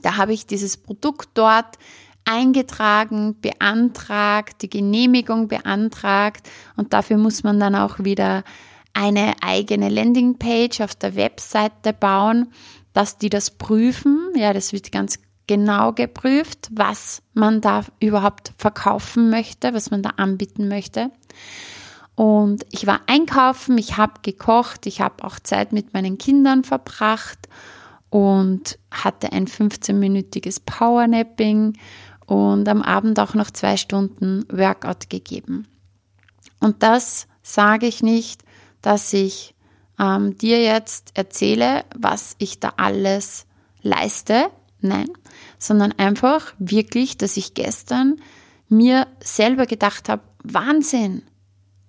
Da 0.00 0.16
habe 0.16 0.32
ich 0.32 0.46
dieses 0.46 0.78
Produkt 0.78 1.28
dort 1.34 1.76
eingetragen, 2.24 3.38
beantragt, 3.42 4.62
die 4.62 4.70
Genehmigung 4.70 5.48
beantragt 5.48 6.48
und 6.76 6.94
dafür 6.94 7.18
muss 7.18 7.42
man 7.44 7.60
dann 7.60 7.74
auch 7.74 7.98
wieder 7.98 8.42
eine 8.94 9.34
eigene 9.42 9.88
Landingpage 9.88 10.80
auf 10.80 10.94
der 10.94 11.16
Webseite 11.16 11.92
bauen, 11.92 12.52
dass 12.92 13.18
die 13.18 13.28
das 13.28 13.50
prüfen. 13.50 14.32
Ja, 14.36 14.52
das 14.52 14.72
wird 14.72 14.92
ganz 14.92 15.18
genau 15.46 15.92
geprüft, 15.92 16.68
was 16.72 17.22
man 17.34 17.60
da 17.60 17.84
überhaupt 18.00 18.52
verkaufen 18.56 19.30
möchte, 19.30 19.74
was 19.74 19.90
man 19.90 20.02
da 20.02 20.10
anbieten 20.16 20.68
möchte. 20.68 21.10
Und 22.14 22.64
ich 22.70 22.86
war 22.86 23.00
einkaufen, 23.08 23.76
ich 23.76 23.96
habe 23.96 24.20
gekocht, 24.22 24.86
ich 24.86 25.00
habe 25.00 25.24
auch 25.24 25.40
Zeit 25.40 25.72
mit 25.72 25.92
meinen 25.92 26.16
Kindern 26.16 26.62
verbracht 26.62 27.48
und 28.08 28.78
hatte 28.92 29.32
ein 29.32 29.48
15-minütiges 29.48 30.62
Powernapping 30.64 31.76
und 32.26 32.68
am 32.68 32.82
Abend 32.82 33.18
auch 33.18 33.34
noch 33.34 33.50
zwei 33.50 33.76
Stunden 33.76 34.44
Workout 34.48 35.10
gegeben. 35.10 35.66
Und 36.60 36.82
das 36.84 37.26
sage 37.42 37.86
ich 37.86 38.02
nicht, 38.02 38.42
dass 38.84 39.12
ich 39.12 39.54
ähm, 39.98 40.36
dir 40.36 40.62
jetzt 40.62 41.12
erzähle, 41.14 41.84
was 41.94 42.36
ich 42.38 42.60
da 42.60 42.74
alles 42.76 43.46
leiste, 43.82 44.50
Nein, 44.84 45.08
sondern 45.58 45.92
einfach 45.92 46.52
wirklich, 46.58 47.16
dass 47.16 47.38
ich 47.38 47.54
gestern 47.54 48.20
mir 48.68 49.06
selber 49.18 49.64
gedacht 49.64 50.10
habe, 50.10 50.20
Wahnsinn, 50.42 51.22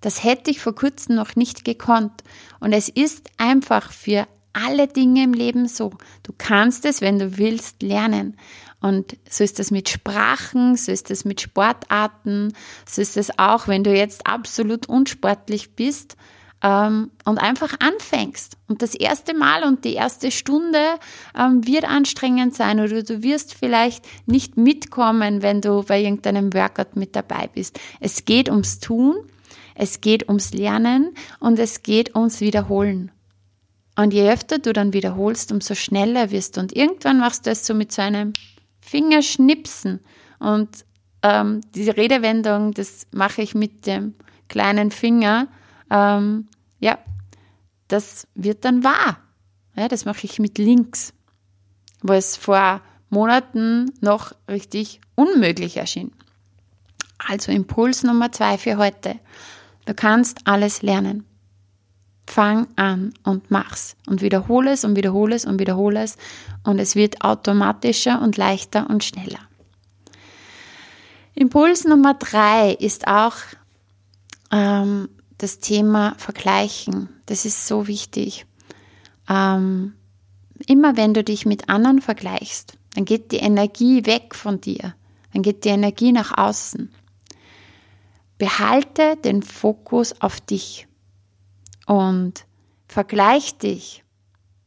das 0.00 0.24
hätte 0.24 0.50
ich 0.50 0.62
vor 0.62 0.74
kurzem 0.74 1.14
noch 1.14 1.36
nicht 1.36 1.62
gekonnt. 1.62 2.24
Und 2.58 2.72
es 2.72 2.88
ist 2.88 3.28
einfach 3.36 3.92
für 3.92 4.26
alle 4.54 4.88
Dinge 4.88 5.24
im 5.24 5.34
Leben 5.34 5.68
so. 5.68 5.90
Du 6.22 6.32
kannst 6.38 6.86
es, 6.86 7.02
wenn 7.02 7.18
du 7.18 7.36
willst, 7.36 7.82
lernen. 7.82 8.38
Und 8.80 9.18
so 9.28 9.44
ist 9.44 9.60
es 9.60 9.70
mit 9.70 9.90
Sprachen, 9.90 10.76
so 10.76 10.90
ist 10.90 11.10
es 11.10 11.26
mit 11.26 11.42
Sportarten, 11.42 12.54
so 12.88 13.02
ist 13.02 13.18
es 13.18 13.38
auch, 13.38 13.68
wenn 13.68 13.84
du 13.84 13.94
jetzt 13.94 14.26
absolut 14.26 14.88
unsportlich 14.88 15.76
bist 15.76 16.16
ähm, 16.62 17.10
und 17.24 17.38
einfach 17.38 17.74
anfängst. 17.80 18.56
Und 18.68 18.82
das 18.82 18.94
erste 18.94 19.34
Mal 19.34 19.64
und 19.64 19.84
die 19.84 19.94
erste 19.94 20.30
Stunde 20.30 20.80
ähm, 21.38 21.66
wird 21.66 21.84
anstrengend 21.84 22.54
sein 22.54 22.80
oder 22.80 23.02
du 23.02 23.22
wirst 23.22 23.54
vielleicht 23.54 24.04
nicht 24.26 24.56
mitkommen, 24.56 25.42
wenn 25.42 25.60
du 25.60 25.82
bei 25.82 26.00
irgendeinem 26.00 26.52
Workout 26.54 26.96
mit 26.96 27.14
dabei 27.14 27.48
bist. 27.52 27.78
Es 28.00 28.24
geht 28.24 28.48
ums 28.48 28.78
Tun, 28.78 29.16
es 29.74 30.00
geht 30.00 30.28
ums 30.28 30.52
Lernen 30.52 31.14
und 31.40 31.58
es 31.58 31.82
geht 31.82 32.14
ums 32.14 32.40
Wiederholen. 32.40 33.10
Und 33.98 34.12
je 34.12 34.30
öfter 34.30 34.58
du 34.58 34.72
dann 34.72 34.92
wiederholst, 34.92 35.52
umso 35.52 35.74
schneller 35.74 36.30
wirst 36.30 36.56
du. 36.56 36.60
Und 36.60 36.76
irgendwann 36.76 37.18
machst 37.18 37.46
du 37.46 37.50
es 37.50 37.66
so 37.66 37.74
mit 37.74 37.92
so 37.92 38.02
einem 38.02 38.34
Fingerschnipsen. 38.80 40.00
Und 40.38 40.84
ähm, 41.22 41.62
diese 41.74 41.96
Redewendung, 41.96 42.72
das 42.72 43.06
mache 43.10 43.40
ich 43.40 43.54
mit 43.54 43.86
dem 43.86 44.14
kleinen 44.48 44.90
Finger 44.90 45.48
ähm, 45.90 46.48
ja, 46.80 46.98
das 47.88 48.26
wird 48.34 48.64
dann 48.64 48.84
wahr. 48.84 49.18
Ja, 49.74 49.88
das 49.88 50.04
mache 50.04 50.24
ich 50.24 50.38
mit 50.38 50.58
links, 50.58 51.12
wo 52.02 52.12
es 52.14 52.36
vor 52.36 52.80
Monaten 53.10 53.92
noch 54.00 54.32
richtig 54.48 55.00
unmöglich 55.14 55.76
erschien. 55.76 56.12
Also 57.18 57.52
Impuls 57.52 58.02
Nummer 58.02 58.32
zwei 58.32 58.58
für 58.58 58.76
heute. 58.76 59.18
Du 59.84 59.94
kannst 59.94 60.40
alles 60.44 60.82
lernen. 60.82 61.24
Fang 62.28 62.66
an 62.74 63.14
und 63.22 63.50
mach's 63.52 63.96
und 64.06 64.20
wiederhole 64.20 64.72
es 64.72 64.84
und 64.84 64.96
wiederhole 64.96 65.36
es 65.36 65.44
und 65.44 65.60
wiederhole 65.60 66.02
es 66.02 66.16
und 66.64 66.80
es 66.80 66.96
wird 66.96 67.22
automatischer 67.22 68.20
und 68.20 68.36
leichter 68.36 68.90
und 68.90 69.04
schneller. 69.04 69.38
Impuls 71.34 71.84
Nummer 71.84 72.14
drei 72.14 72.72
ist 72.72 73.06
auch 73.06 73.36
ähm, 74.50 75.08
das 75.38 75.58
Thema 75.58 76.14
Vergleichen. 76.18 77.08
Das 77.26 77.44
ist 77.44 77.66
so 77.66 77.86
wichtig. 77.86 78.46
Ähm, 79.28 79.94
immer 80.66 80.96
wenn 80.96 81.14
du 81.14 81.22
dich 81.22 81.46
mit 81.46 81.68
anderen 81.68 82.00
vergleichst, 82.00 82.78
dann 82.94 83.04
geht 83.04 83.32
die 83.32 83.38
Energie 83.38 84.06
weg 84.06 84.34
von 84.34 84.60
dir. 84.60 84.94
Dann 85.32 85.42
geht 85.42 85.64
die 85.64 85.70
Energie 85.70 86.12
nach 86.12 86.36
außen. 86.36 86.90
Behalte 88.38 89.16
den 89.16 89.42
Fokus 89.42 90.20
auf 90.20 90.40
dich 90.40 90.86
und 91.86 92.46
vergleich 92.86 93.58
dich. 93.58 94.04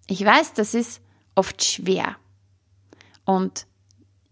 Ich 0.07 0.23
weiß, 0.23 0.53
das 0.53 0.73
ist 0.73 1.01
oft 1.35 1.63
schwer. 1.63 2.17
Und 3.25 3.67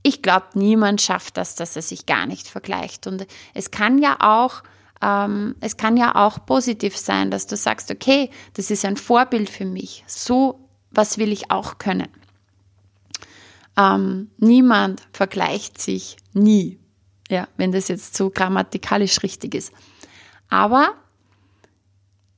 ich 0.04 0.22
glaube, 0.22 0.48
niemand 0.54 1.02
schafft 1.02 1.38
das, 1.38 1.56
dass 1.56 1.76
er 1.76 1.82
sich 1.82 2.06
gar 2.06 2.26
nicht 2.26 2.48
vergleicht. 2.48 3.08
Und 3.08 3.28
es 3.54 3.72
kann 3.72 3.98
ja 4.00 4.18
auch, 4.20 4.64
ähm, 5.02 5.56
es 5.60 5.78
kann 5.78 5.98
ja 5.98 6.16
auch 6.16 6.46
positiv 6.46 6.98
sein, 6.98 7.32
dass 7.32 7.48
du 7.48 7.56
sagst, 7.56 7.92
okay, 7.92 8.30
das 8.54 8.72
ist 8.72 8.86
ein 8.86 8.98
Vorbild 8.98 9.50
für 9.50 9.66
mich. 9.66 10.04
So 10.08 10.68
was 10.92 11.18
will 11.18 11.32
ich 11.32 11.52
auch 11.52 11.78
können. 11.78 12.08
Ähm, 13.78 14.30
niemand 14.38 15.04
vergleicht 15.12 15.80
sich 15.80 16.18
nie. 16.34 16.80
Ja, 17.30 17.48
wenn 17.58 17.72
das 17.72 17.90
jetzt 17.90 18.16
so 18.16 18.30
grammatikalisch 18.30 19.22
richtig 19.22 19.54
ist. 19.54 19.74
Aber 20.50 20.94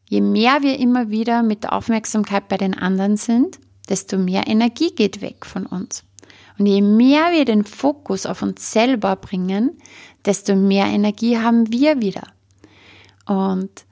je 0.09 0.21
mehr 0.21 0.61
wir 0.61 0.79
immer 0.79 1.09
wieder 1.09 1.43
mit 1.43 1.63
der 1.63 1.73
Aufmerksamkeit 1.73 2.47
bei 2.47 2.57
den 2.57 2.73
anderen 2.77 3.15
sind, 3.15 3.59
desto 3.87 4.17
mehr 4.17 4.47
Energie 4.47 4.91
geht 4.93 5.21
weg 5.21 5.45
von 5.45 5.65
uns. 5.65 6.03
Und 6.57 6.65
je 6.65 6.81
mehr 6.81 7.31
wir 7.31 7.45
den 7.45 7.63
Fokus 7.63 8.25
auf 8.25 8.41
uns 8.41 8.71
selber 8.71 9.15
bringen, 9.15 9.77
desto 10.25 10.55
mehr 10.55 10.87
Energie 10.87 11.37
haben 11.37 11.71
wir 11.71 12.01
wieder. 12.01 12.23
Und 13.29 13.86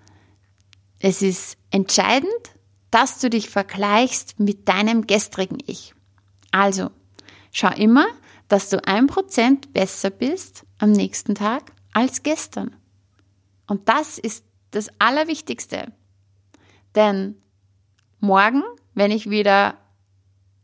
es 0.98 1.22
ist 1.22 1.60
entscheidend, 1.70 2.32
dass 2.90 3.20
du 3.20 3.30
dich 3.30 3.52
vergleichst 3.52 4.40
mit 4.40 4.68
deinem 4.68 5.06
gestrigen 5.06 5.60
Ich. 5.68 5.94
Also, 6.50 6.90
schau 7.52 7.70
immer, 7.70 8.08
dass 8.48 8.70
du 8.70 8.84
ein 8.88 9.06
Prozent 9.06 9.74
besser 9.74 10.10
bist 10.10 10.66
am 10.80 10.92
nächsten 10.92 11.36
Tag 11.36 11.72
als 11.94 12.24
gestern. 12.24 12.76
Und 13.68 13.88
das 13.90 14.18
ist 14.18 14.44
das 14.72 14.90
Allerwichtigste. 14.98 15.94
Denn 16.96 17.36
morgen, 18.20 18.64
wenn 18.96 19.12
ich 19.12 19.30
wieder 19.30 19.78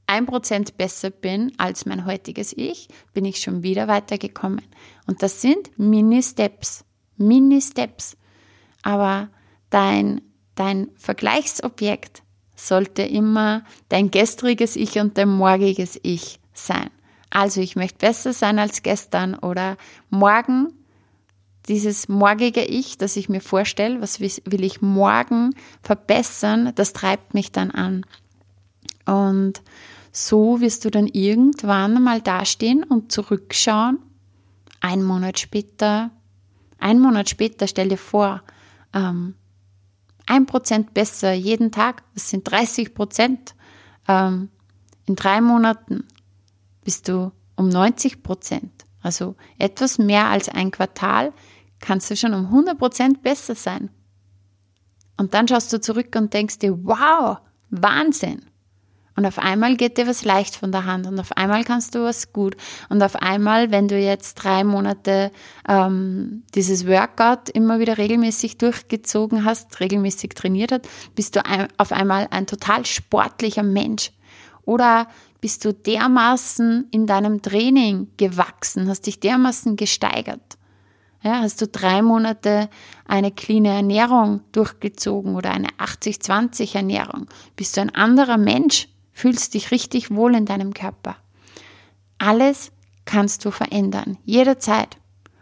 ein 0.08 0.26
Prozent 0.26 0.78
besser 0.78 1.12
bin 1.12 1.54
als 1.60 1.86
mein 1.86 2.08
heutiges 2.08 2.54
Ich, 2.58 2.88
bin 3.14 3.26
ich 3.26 3.40
schon 3.40 3.62
wieder 3.62 3.88
weitergekommen. 3.88 4.66
Und 5.06 5.22
das 5.22 5.44
sind 5.44 5.78
Mini-Steps. 5.78 6.86
Mini-Steps. 7.18 8.18
Aber 8.84 9.30
dein, 9.70 10.22
dein 10.56 10.90
Vergleichsobjekt 10.96 12.22
sollte 12.56 13.02
immer 13.02 13.64
dein 13.90 14.12
gestriges 14.12 14.76
Ich 14.76 15.00
und 15.00 15.18
dein 15.18 15.30
morgiges 15.30 16.00
Ich 16.04 16.40
sein. 16.54 16.90
Also 17.30 17.62
ich 17.62 17.76
möchte 17.76 17.98
besser 17.98 18.32
sein 18.32 18.60
als 18.60 18.84
gestern 18.84 19.34
oder 19.34 19.78
morgen 20.12 20.72
dieses 21.68 22.10
morgige 22.10 22.64
Ich, 22.64 22.98
das 22.98 23.16
ich 23.16 23.30
mir 23.30 23.42
vorstelle, 23.42 24.02
was 24.02 24.20
will 24.20 24.64
ich 24.64 24.82
morgen 24.82 25.56
verbessern, 25.82 26.74
das 26.76 26.94
treibt 26.94 27.34
mich 27.34 27.52
dann 27.52 27.72
an. 27.72 28.06
Und 29.06 29.62
so 30.12 30.62
wirst 30.62 30.86
du 30.86 30.92
dann 30.92 31.08
irgendwann 31.08 32.04
mal 32.04 32.22
dastehen 32.22 32.84
und 32.84 33.12
zurückschauen. 33.12 34.00
Ein 34.80 35.04
Monat 35.04 35.40
später, 35.40 36.12
ein 36.78 37.00
Monat 37.00 37.30
später, 37.30 37.68
stell 37.68 37.90
dir 37.90 37.98
vor, 37.98 38.44
ähm, 38.94 39.36
ein 40.26 40.46
Prozent 40.46 40.94
besser 40.94 41.34
jeden 41.34 41.72
Tag, 41.72 42.04
das 42.14 42.30
sind 42.30 42.50
30 42.50 42.94
Prozent. 42.94 43.56
Ähm, 44.08 44.50
in 45.06 45.16
drei 45.16 45.42
Monaten 45.42 46.06
bist 46.84 47.08
du 47.08 47.32
um 47.56 47.70
90 47.70 48.24
Prozent. 48.24 48.86
Also 49.02 49.36
etwas 49.58 49.98
mehr 49.98 50.28
als 50.28 50.48
ein 50.48 50.72
Quartal 50.72 51.34
kannst 51.80 52.10
du 52.10 52.16
schon 52.16 52.34
um 52.34 52.46
100 52.46 52.78
Prozent 52.78 53.22
besser 53.22 53.56
sein. 53.56 53.90
Und 55.18 55.34
dann 55.34 55.48
schaust 55.48 55.72
du 55.74 55.82
zurück 55.82 56.16
und 56.16 56.34
denkst 56.34 56.60
dir, 56.60 56.78
wow, 56.86 57.40
Wahnsinn. 57.70 58.46
Und 59.16 59.26
auf 59.26 59.38
einmal 59.38 59.76
geht 59.76 59.98
dir 59.98 60.08
was 60.08 60.26
leicht 60.26 60.56
von 60.56 60.72
der 60.72 60.86
Hand 60.86 61.06
und 61.06 61.20
auf 61.20 61.38
einmal 61.38 61.64
kannst 61.64 61.94
du 61.94 62.04
was 62.04 62.34
gut. 62.34 62.56
Und 62.90 63.04
auf 63.04 63.16
einmal, 63.16 63.70
wenn 63.72 63.88
du 63.88 63.98
jetzt 63.98 64.36
drei 64.36 64.64
Monate 64.64 65.32
ähm, 65.68 66.44
dieses 66.56 66.88
Workout 66.88 67.50
immer 67.50 67.80
wieder 67.80 67.98
regelmäßig 67.98 68.58
durchgezogen 68.58 69.46
hast, 69.46 69.80
regelmäßig 69.80 70.32
trainiert 70.32 70.72
hast, 70.72 70.90
bist 71.16 71.36
du 71.36 71.46
ein, 71.46 71.68
auf 71.78 71.92
einmal 71.92 72.28
ein 72.32 72.48
total 72.48 72.86
sportlicher 72.86 73.64
Mensch. 73.64 74.12
Oder 74.66 75.08
bist 75.42 75.66
du 75.66 75.74
dermaßen 75.74 76.88
in 76.92 77.06
deinem 77.06 77.42
Training 77.42 78.08
gewachsen, 78.18 78.88
hast 78.88 79.06
dich 79.06 79.20
dermaßen 79.20 79.76
gesteigert. 79.76 80.58
Ja, 81.22 81.40
hast 81.40 81.62
du 81.62 81.68
drei 81.68 82.02
Monate 82.02 82.70
eine 83.06 83.32
cleane 83.32 83.70
Ernährung 83.70 84.42
durchgezogen 84.52 85.36
oder 85.36 85.52
eine 85.52 85.70
80-20 85.78 86.76
Ernährung, 86.76 87.28
bist 87.56 87.78
du 87.78 87.82
ein 87.82 87.94
anderer 87.96 88.38
Mensch 88.38 88.90
fühlst 89.14 89.54
dich 89.54 89.72
richtig 89.72 90.12
wohl 90.12 90.36
in 90.36 90.46
deinem 90.46 90.74
Körper. 90.74 91.16
Alles 92.18 92.72
kannst 93.06 93.46
du 93.46 93.52
verändern, 93.52 94.18
jederzeit. 94.26 94.98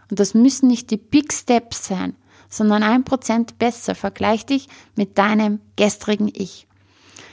Und 0.09 0.19
das 0.19 0.33
müssen 0.33 0.67
nicht 0.67 0.91
die 0.91 0.97
Big 0.97 1.31
Steps 1.31 1.87
sein, 1.87 2.15
sondern 2.49 2.83
ein 2.83 3.05
Prozent 3.05 3.57
besser. 3.57 3.95
Vergleich 3.95 4.45
dich 4.45 4.67
mit 4.95 5.17
deinem 5.17 5.61
gestrigen 5.77 6.29
Ich. 6.33 6.67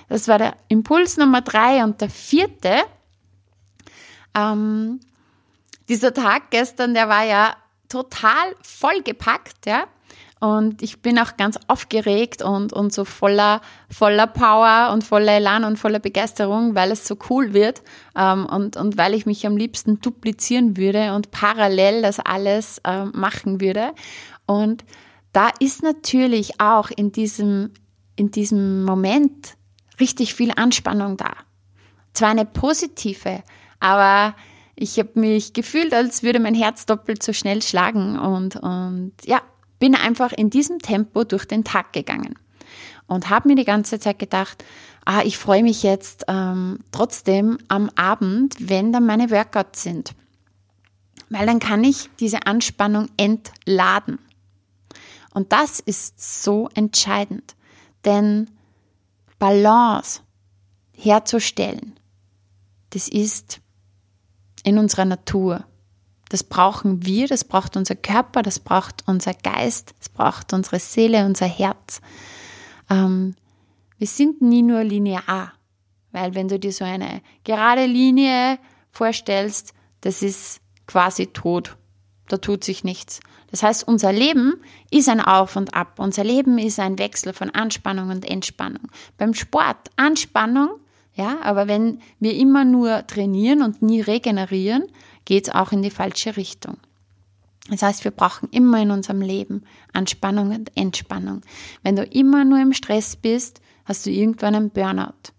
Das 0.08 0.28
war 0.28 0.38
der 0.38 0.56
Impuls 0.68 1.16
Nummer 1.16 1.42
drei 1.42 1.84
und 1.84 2.00
der 2.00 2.08
vierte. 2.08 2.76
Ähm, 4.34 5.00
dieser 5.88 6.14
Tag 6.14 6.50
gestern, 6.50 6.94
der 6.94 7.08
war 7.08 7.24
ja 7.24 7.56
total 7.88 8.54
vollgepackt, 8.62 9.66
ja. 9.66 9.86
Und 10.40 10.82
ich 10.82 11.02
bin 11.02 11.18
auch 11.18 11.36
ganz 11.36 11.58
aufgeregt 11.66 12.42
und, 12.42 12.72
und 12.72 12.92
so 12.92 13.04
voller, 13.04 13.60
voller 13.90 14.26
Power 14.26 14.92
und 14.92 15.02
voller 15.02 15.32
Elan 15.32 15.64
und 15.64 15.78
voller 15.78 15.98
Begeisterung, 15.98 16.74
weil 16.76 16.92
es 16.92 17.06
so 17.08 17.16
cool 17.28 17.54
wird 17.54 17.82
ähm, 18.16 18.46
und, 18.46 18.76
und 18.76 18.96
weil 18.96 19.14
ich 19.14 19.26
mich 19.26 19.46
am 19.46 19.56
liebsten 19.56 20.00
duplizieren 20.00 20.76
würde 20.76 21.14
und 21.14 21.32
parallel 21.32 22.02
das 22.02 22.20
alles 22.20 22.78
äh, 22.84 23.04
machen 23.06 23.60
würde. 23.60 23.92
Und 24.46 24.84
da 25.32 25.50
ist 25.58 25.82
natürlich 25.82 26.60
auch 26.60 26.90
in 26.90 27.10
diesem, 27.10 27.70
in 28.14 28.30
diesem 28.30 28.84
Moment 28.84 29.56
richtig 29.98 30.34
viel 30.34 30.52
Anspannung 30.54 31.16
da. 31.16 31.32
Zwar 32.12 32.30
eine 32.30 32.44
positive, 32.44 33.42
aber 33.80 34.34
ich 34.76 34.98
habe 34.98 35.18
mich 35.18 35.52
gefühlt, 35.52 35.92
als 35.92 36.22
würde 36.22 36.38
mein 36.38 36.54
Herz 36.54 36.86
doppelt 36.86 37.22
so 37.22 37.32
schnell 37.32 37.62
schlagen 37.62 38.18
und, 38.18 38.54
und 38.56 39.12
ja, 39.24 39.42
bin 39.78 39.94
einfach 39.94 40.32
in 40.32 40.50
diesem 40.50 40.78
Tempo 40.78 41.24
durch 41.24 41.46
den 41.46 41.64
Tag 41.64 41.92
gegangen 41.92 42.34
und 43.06 43.30
habe 43.30 43.48
mir 43.48 43.56
die 43.56 43.64
ganze 43.64 43.98
Zeit 43.98 44.18
gedacht, 44.18 44.64
ah, 45.04 45.22
ich 45.24 45.38
freue 45.38 45.62
mich 45.62 45.82
jetzt 45.82 46.24
ähm, 46.28 46.80
trotzdem 46.92 47.58
am 47.68 47.90
Abend, 47.96 48.56
wenn 48.58 48.92
dann 48.92 49.06
meine 49.06 49.30
Workouts 49.30 49.82
sind. 49.82 50.14
Weil 51.30 51.46
dann 51.46 51.58
kann 51.58 51.84
ich 51.84 52.10
diese 52.20 52.46
Anspannung 52.46 53.08
entladen. 53.16 54.18
Und 55.32 55.52
das 55.52 55.80
ist 55.80 56.42
so 56.42 56.68
entscheidend, 56.74 57.54
denn 58.04 58.50
Balance 59.38 60.20
herzustellen, 60.92 61.98
das 62.90 63.08
ist 63.08 63.60
in 64.64 64.78
unserer 64.78 65.04
Natur. 65.04 65.64
Das 66.28 66.44
brauchen 66.44 67.06
wir, 67.06 67.26
das 67.26 67.44
braucht 67.44 67.76
unser 67.76 67.96
Körper, 67.96 68.42
das 68.42 68.58
braucht 68.58 69.04
unser 69.06 69.32
Geist, 69.34 69.94
das 69.98 70.08
braucht 70.08 70.52
unsere 70.52 70.78
Seele, 70.78 71.24
unser 71.24 71.46
Herz. 71.46 72.00
Ähm, 72.90 73.34
wir 73.96 74.06
sind 74.06 74.42
nie 74.42 74.62
nur 74.62 74.84
linear, 74.84 75.52
weil 76.12 76.34
wenn 76.34 76.48
du 76.48 76.58
dir 76.58 76.72
so 76.72 76.84
eine 76.84 77.22
gerade 77.44 77.86
Linie 77.86 78.58
vorstellst, 78.90 79.72
das 80.02 80.22
ist 80.22 80.60
quasi 80.86 81.28
tot. 81.28 81.76
Da 82.28 82.36
tut 82.36 82.62
sich 82.62 82.84
nichts. 82.84 83.20
Das 83.50 83.62
heißt, 83.62 83.88
unser 83.88 84.12
Leben 84.12 84.60
ist 84.90 85.08
ein 85.08 85.20
Auf 85.20 85.56
und 85.56 85.74
Ab. 85.74 85.98
Unser 85.98 86.24
Leben 86.24 86.58
ist 86.58 86.78
ein 86.78 86.98
Wechsel 86.98 87.32
von 87.32 87.50
Anspannung 87.50 88.10
und 88.10 88.28
Entspannung. 88.28 88.88
Beim 89.16 89.32
Sport 89.32 89.90
Anspannung, 89.96 90.68
ja, 91.14 91.38
aber 91.42 91.66
wenn 91.66 92.00
wir 92.20 92.34
immer 92.34 92.64
nur 92.64 93.06
trainieren 93.06 93.62
und 93.62 93.80
nie 93.82 94.02
regenerieren, 94.02 94.84
geht 95.28 95.46
es 95.46 95.54
auch 95.54 95.72
in 95.72 95.82
die 95.82 95.90
falsche 95.90 96.38
Richtung. 96.38 96.78
Das 97.68 97.82
heißt, 97.82 98.02
wir 98.04 98.12
brauchen 98.12 98.48
immer 98.50 98.80
in 98.80 98.90
unserem 98.90 99.20
Leben 99.20 99.62
Anspannung 99.92 100.54
und 100.54 100.74
Entspannung. 100.74 101.42
Wenn 101.82 101.96
du 101.96 102.02
immer 102.02 102.46
nur 102.46 102.58
im 102.58 102.72
Stress 102.72 103.14
bist, 103.14 103.60
hast 103.84 104.06
du 104.06 104.10
irgendwann 104.10 104.54
einen 104.54 104.70
Burnout. 104.70 105.34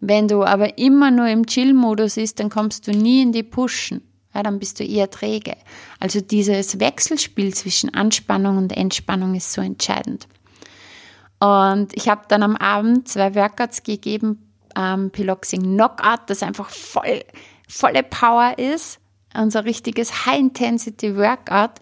Wenn 0.00 0.26
du 0.26 0.42
aber 0.42 0.78
immer 0.78 1.12
nur 1.12 1.28
im 1.28 1.46
Chill-Modus 1.46 2.16
bist, 2.16 2.40
dann 2.40 2.50
kommst 2.50 2.88
du 2.88 2.90
nie 2.90 3.22
in 3.22 3.30
die 3.30 3.44
Pushen. 3.44 4.02
ja, 4.34 4.42
dann 4.42 4.58
bist 4.58 4.80
du 4.80 4.84
eher 4.84 5.08
träge. 5.08 5.54
Also 6.00 6.20
dieses 6.20 6.80
Wechselspiel 6.80 7.54
zwischen 7.54 7.94
Anspannung 7.94 8.58
und 8.58 8.76
Entspannung 8.76 9.36
ist 9.36 9.52
so 9.52 9.60
entscheidend. 9.60 10.26
Und 11.38 11.94
ich 11.94 12.08
habe 12.08 12.22
dann 12.26 12.42
am 12.42 12.56
Abend 12.56 13.06
zwei 13.06 13.36
Workouts 13.36 13.84
gegeben, 13.84 14.50
ähm, 14.74 15.10
Piloxing 15.10 15.62
Knockout, 15.62 16.22
das 16.26 16.42
einfach 16.42 16.68
voll, 16.68 17.22
volle 17.68 18.02
Power 18.02 18.58
ist, 18.58 18.98
unser 19.34 19.64
richtiges 19.64 20.26
High-Intensity-Workout. 20.26 21.80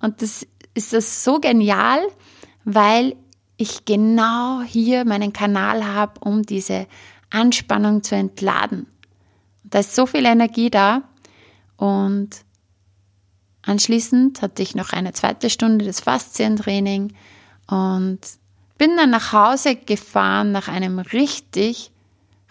Und 0.00 0.22
das 0.22 0.46
ist 0.74 0.92
das 0.92 1.24
so 1.24 1.40
genial, 1.40 2.00
weil 2.64 3.16
ich 3.56 3.84
genau 3.84 4.62
hier 4.62 5.04
meinen 5.04 5.32
Kanal 5.32 5.84
habe, 5.84 6.20
um 6.20 6.42
diese 6.42 6.86
Anspannung 7.30 8.02
zu 8.02 8.14
entladen. 8.14 8.86
Da 9.64 9.80
ist 9.80 9.94
so 9.94 10.06
viel 10.06 10.24
Energie 10.24 10.70
da 10.70 11.02
und 11.76 12.30
anschließend 13.62 14.42
hatte 14.42 14.62
ich 14.62 14.74
noch 14.74 14.92
eine 14.92 15.12
zweite 15.12 15.50
Stunde 15.50 15.84
des 15.84 16.00
Faszientraining 16.00 17.12
und 17.66 18.18
bin 18.78 18.96
dann 18.96 19.10
nach 19.10 19.32
Hause 19.32 19.76
gefahren 19.76 20.52
nach 20.52 20.68
einem 20.68 20.98
richtig, 20.98 21.92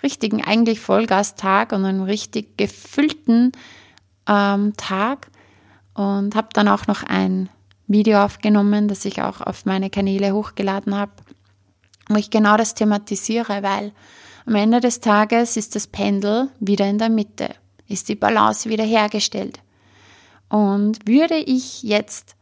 richtigen 0.03 0.43
eigentlich 0.43 0.79
Vollgastag 0.79 1.71
und 1.71 1.83
einem 1.85 2.03
richtig 2.03 2.55
gefüllten 2.57 3.51
ähm, 4.29 4.73
Tag 4.77 5.27
und 5.95 6.35
habe 6.35 6.47
dann 6.53 6.69
auch 6.69 6.87
noch 6.87 7.03
ein 7.03 7.49
Video 7.87 8.23
aufgenommen, 8.23 8.87
das 8.87 9.03
ich 9.03 9.21
auch 9.21 9.41
auf 9.41 9.65
meine 9.65 9.89
Kanäle 9.89 10.33
hochgeladen 10.33 10.95
habe, 10.95 11.11
wo 12.07 12.15
ich 12.15 12.29
genau 12.29 12.55
das 12.55 12.75
thematisiere, 12.75 13.63
weil 13.63 13.91
am 14.45 14.55
Ende 14.55 14.79
des 14.79 14.99
Tages 14.99 15.57
ist 15.57 15.75
das 15.75 15.87
Pendel 15.87 16.49
wieder 16.59 16.87
in 16.87 16.99
der 16.99 17.09
Mitte, 17.09 17.49
ist 17.87 18.07
die 18.09 18.15
Balance 18.15 18.69
wieder 18.69 18.83
hergestellt. 18.83 19.59
Und 20.49 21.07
würde 21.07 21.35
ich 21.35 21.83
jetzt 21.83 22.35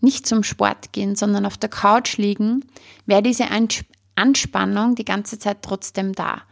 nicht 0.00 0.26
zum 0.26 0.44
Sport 0.44 0.92
gehen, 0.92 1.16
sondern 1.16 1.44
auf 1.44 1.56
der 1.56 1.68
Couch 1.68 2.16
liegen, 2.16 2.64
wäre 3.06 3.22
diese 3.22 3.46
Anspannung 4.14 4.94
die 4.94 5.04
ganze 5.04 5.38
Zeit 5.38 5.58
trotzdem 5.62 6.12
da. 6.12 6.42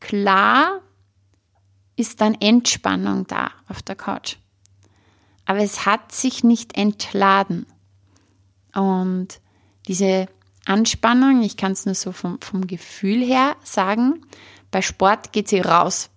Klar 0.00 0.80
ist 1.96 2.20
dann 2.20 2.34
Entspannung 2.34 3.26
da 3.26 3.50
auf 3.68 3.82
der 3.82 3.96
Couch 3.96 4.36
aber 5.46 5.60
es 5.60 5.86
hat 5.86 6.12
sich 6.12 6.44
nicht 6.44 6.76
entladen. 6.76 7.66
Und 8.74 9.40
diese 9.88 10.26
Anspannung, 10.66 11.42
ich 11.42 11.56
kann 11.56 11.72
es 11.72 11.86
nur 11.86 11.94
so 11.94 12.12
vom, 12.12 12.40
vom 12.40 12.66
Gefühl 12.66 13.24
her 13.24 13.56
sagen, 13.62 14.26
bei 14.72 14.82
Sport 14.82 15.32
geht 15.32 15.48
sie 15.48 15.60
raus. 15.60 16.10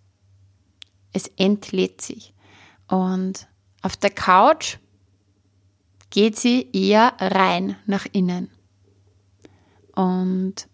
Es 1.13 1.27
entlädt 1.37 2.01
sich. 2.01 2.33
Und 2.87 3.47
auf 3.83 3.95
der 3.95 4.09
Couch 4.09 4.77
geht 6.09 6.35
sie 6.35 6.67
eher 6.73 7.13
rein 7.19 7.75
nach 7.85 8.07
innen. 8.11 8.49
Und 9.95 10.67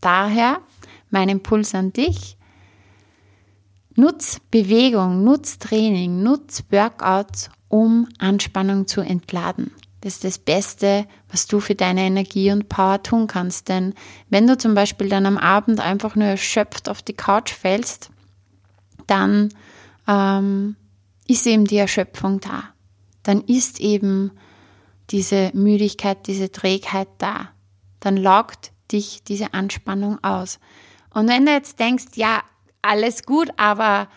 daher 0.00 0.60
mein 1.10 1.28
Impuls 1.28 1.74
an 1.74 1.92
dich, 1.92 2.36
nutz 4.00 4.40
Bewegung, 4.50 5.22
nutz 5.22 5.58
Training, 5.58 6.22
nutz 6.22 6.64
Workouts, 6.70 7.50
um 7.68 8.08
Anspannung 8.18 8.86
zu 8.86 9.02
entladen. 9.02 9.72
Das 10.00 10.14
ist 10.14 10.24
das 10.24 10.38
Beste, 10.38 11.06
was 11.30 11.46
du 11.46 11.60
für 11.60 11.74
deine 11.74 12.00
Energie 12.00 12.50
und 12.50 12.70
Power 12.70 13.02
tun 13.02 13.26
kannst. 13.26 13.68
Denn 13.68 13.94
wenn 14.30 14.46
du 14.46 14.56
zum 14.56 14.74
Beispiel 14.74 15.10
dann 15.10 15.26
am 15.26 15.36
Abend 15.36 15.78
einfach 15.78 16.16
nur 16.16 16.26
erschöpft 16.26 16.88
auf 16.88 17.02
die 17.02 17.12
Couch 17.12 17.52
fällst, 17.52 18.10
dann 19.06 19.50
ähm, 20.08 20.76
ist 21.28 21.46
eben 21.46 21.66
die 21.66 21.76
Erschöpfung 21.76 22.40
da. 22.40 22.64
Dann 23.22 23.42
ist 23.42 23.78
eben 23.80 24.32
diese 25.10 25.50
Müdigkeit, 25.52 26.26
diese 26.26 26.50
Trägheit 26.50 27.08
da. 27.18 27.50
Dann 28.00 28.16
laugt 28.16 28.72
dich 28.90 29.22
diese 29.24 29.52
Anspannung 29.52 30.24
aus. 30.24 30.58
Und 31.12 31.28
wenn 31.28 31.44
du 31.44 31.52
jetzt 31.52 31.78
denkst, 31.78 32.06
ja, 32.14 32.42
alles 32.82 33.24
gut, 33.24 33.50
aber 33.56 34.08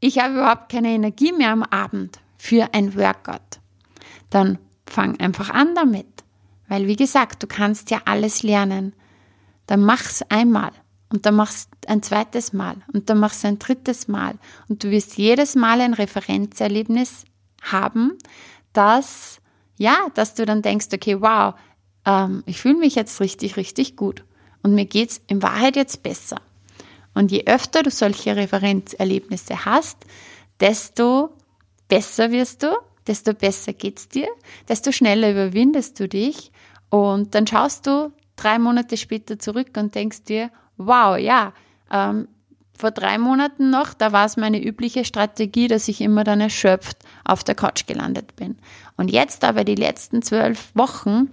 ich 0.00 0.18
habe 0.18 0.34
überhaupt 0.34 0.70
keine 0.70 0.88
Energie 0.88 1.32
mehr 1.32 1.50
am 1.50 1.62
Abend, 1.62 2.18
für 2.38 2.72
ein 2.72 2.96
Workout. 2.96 3.60
Dann 4.30 4.58
fang 4.86 5.20
einfach 5.20 5.50
an 5.50 5.74
damit. 5.74 6.06
Weil, 6.68 6.86
wie 6.86 6.96
gesagt, 6.96 7.42
du 7.42 7.46
kannst 7.46 7.90
ja 7.90 8.02
alles 8.06 8.42
lernen. 8.42 8.94
Dann 9.66 9.82
mach's 9.82 10.22
einmal 10.28 10.72
und 11.10 11.26
dann 11.26 11.34
machst 11.34 11.68
ein 11.86 12.02
zweites 12.02 12.52
Mal 12.52 12.76
und 12.92 13.10
dann 13.10 13.18
machst 13.18 13.44
ein 13.44 13.58
drittes 13.58 14.08
Mal 14.08 14.38
und 14.68 14.82
du 14.82 14.90
wirst 14.90 15.16
jedes 15.16 15.54
Mal 15.54 15.80
ein 15.80 15.94
Referenzerlebnis 15.94 17.24
haben, 17.62 18.16
dass, 18.72 19.40
ja, 19.76 19.96
dass 20.14 20.34
du 20.34 20.46
dann 20.46 20.62
denkst, 20.62 20.86
okay, 20.92 21.20
wow, 21.20 21.54
ähm, 22.06 22.42
ich 22.46 22.60
fühle 22.60 22.78
mich 22.78 22.94
jetzt 22.94 23.20
richtig, 23.20 23.56
richtig 23.56 23.96
gut 23.96 24.24
und 24.62 24.74
mir 24.74 24.86
geht's 24.86 25.20
in 25.26 25.42
Wahrheit 25.42 25.76
jetzt 25.76 26.02
besser. 26.02 26.40
Und 27.14 27.32
je 27.32 27.44
öfter 27.46 27.82
du 27.82 27.90
solche 27.90 28.36
Referenzerlebnisse 28.36 29.64
hast, 29.64 29.98
desto 30.60 31.30
besser 31.88 32.30
wirst 32.30 32.62
du, 32.62 32.68
desto 33.06 33.34
besser 33.34 33.72
geht's 33.72 34.08
dir, 34.08 34.28
desto 34.68 34.92
schneller 34.92 35.30
überwindest 35.30 35.98
du 35.98 36.08
dich 36.08 36.52
und 36.88 37.34
dann 37.34 37.46
schaust 37.46 37.86
du 37.86 38.12
drei 38.36 38.58
Monate 38.58 38.96
später 38.96 39.38
zurück 39.38 39.70
und 39.76 39.94
denkst 39.94 40.24
dir, 40.24 40.50
wow, 40.76 41.18
ja, 41.18 41.52
ähm, 41.90 42.28
vor 42.76 42.90
drei 42.92 43.18
Monaten 43.18 43.70
noch, 43.70 43.92
da 43.92 44.12
war 44.12 44.24
es 44.24 44.36
meine 44.36 44.62
übliche 44.62 45.04
Strategie, 45.04 45.68
dass 45.68 45.88
ich 45.88 46.00
immer 46.00 46.24
dann 46.24 46.40
erschöpft 46.40 46.96
auf 47.24 47.44
der 47.44 47.54
Couch 47.54 47.86
gelandet 47.86 48.36
bin. 48.36 48.56
Und 48.96 49.10
jetzt 49.10 49.44
aber 49.44 49.64
die 49.64 49.74
letzten 49.74 50.22
zwölf 50.22 50.70
Wochen 50.74 51.30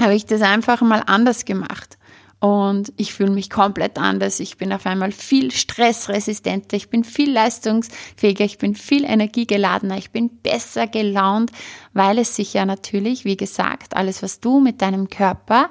habe 0.00 0.14
ich 0.14 0.26
das 0.26 0.42
einfach 0.42 0.82
mal 0.82 1.02
anders 1.06 1.46
gemacht 1.46 1.97
und 2.40 2.92
ich 2.96 3.14
fühle 3.14 3.32
mich 3.32 3.50
komplett 3.50 3.98
anders. 3.98 4.38
Ich 4.38 4.56
bin 4.58 4.72
auf 4.72 4.86
einmal 4.86 5.10
viel 5.10 5.50
stressresistenter, 5.50 6.76
ich 6.76 6.88
bin 6.88 7.02
viel 7.02 7.32
leistungsfähiger, 7.32 8.44
ich 8.44 8.58
bin 8.58 8.74
viel 8.74 9.04
energiegeladener, 9.04 9.98
ich 9.98 10.10
bin 10.10 10.28
besser 10.28 10.86
gelaunt, 10.86 11.50
weil 11.94 12.18
es 12.18 12.36
sich 12.36 12.54
ja 12.54 12.64
natürlich, 12.64 13.24
wie 13.24 13.36
gesagt, 13.36 13.96
alles, 13.96 14.22
was 14.22 14.38
du 14.38 14.60
mit 14.60 14.82
deinem 14.82 15.08
Körper 15.08 15.70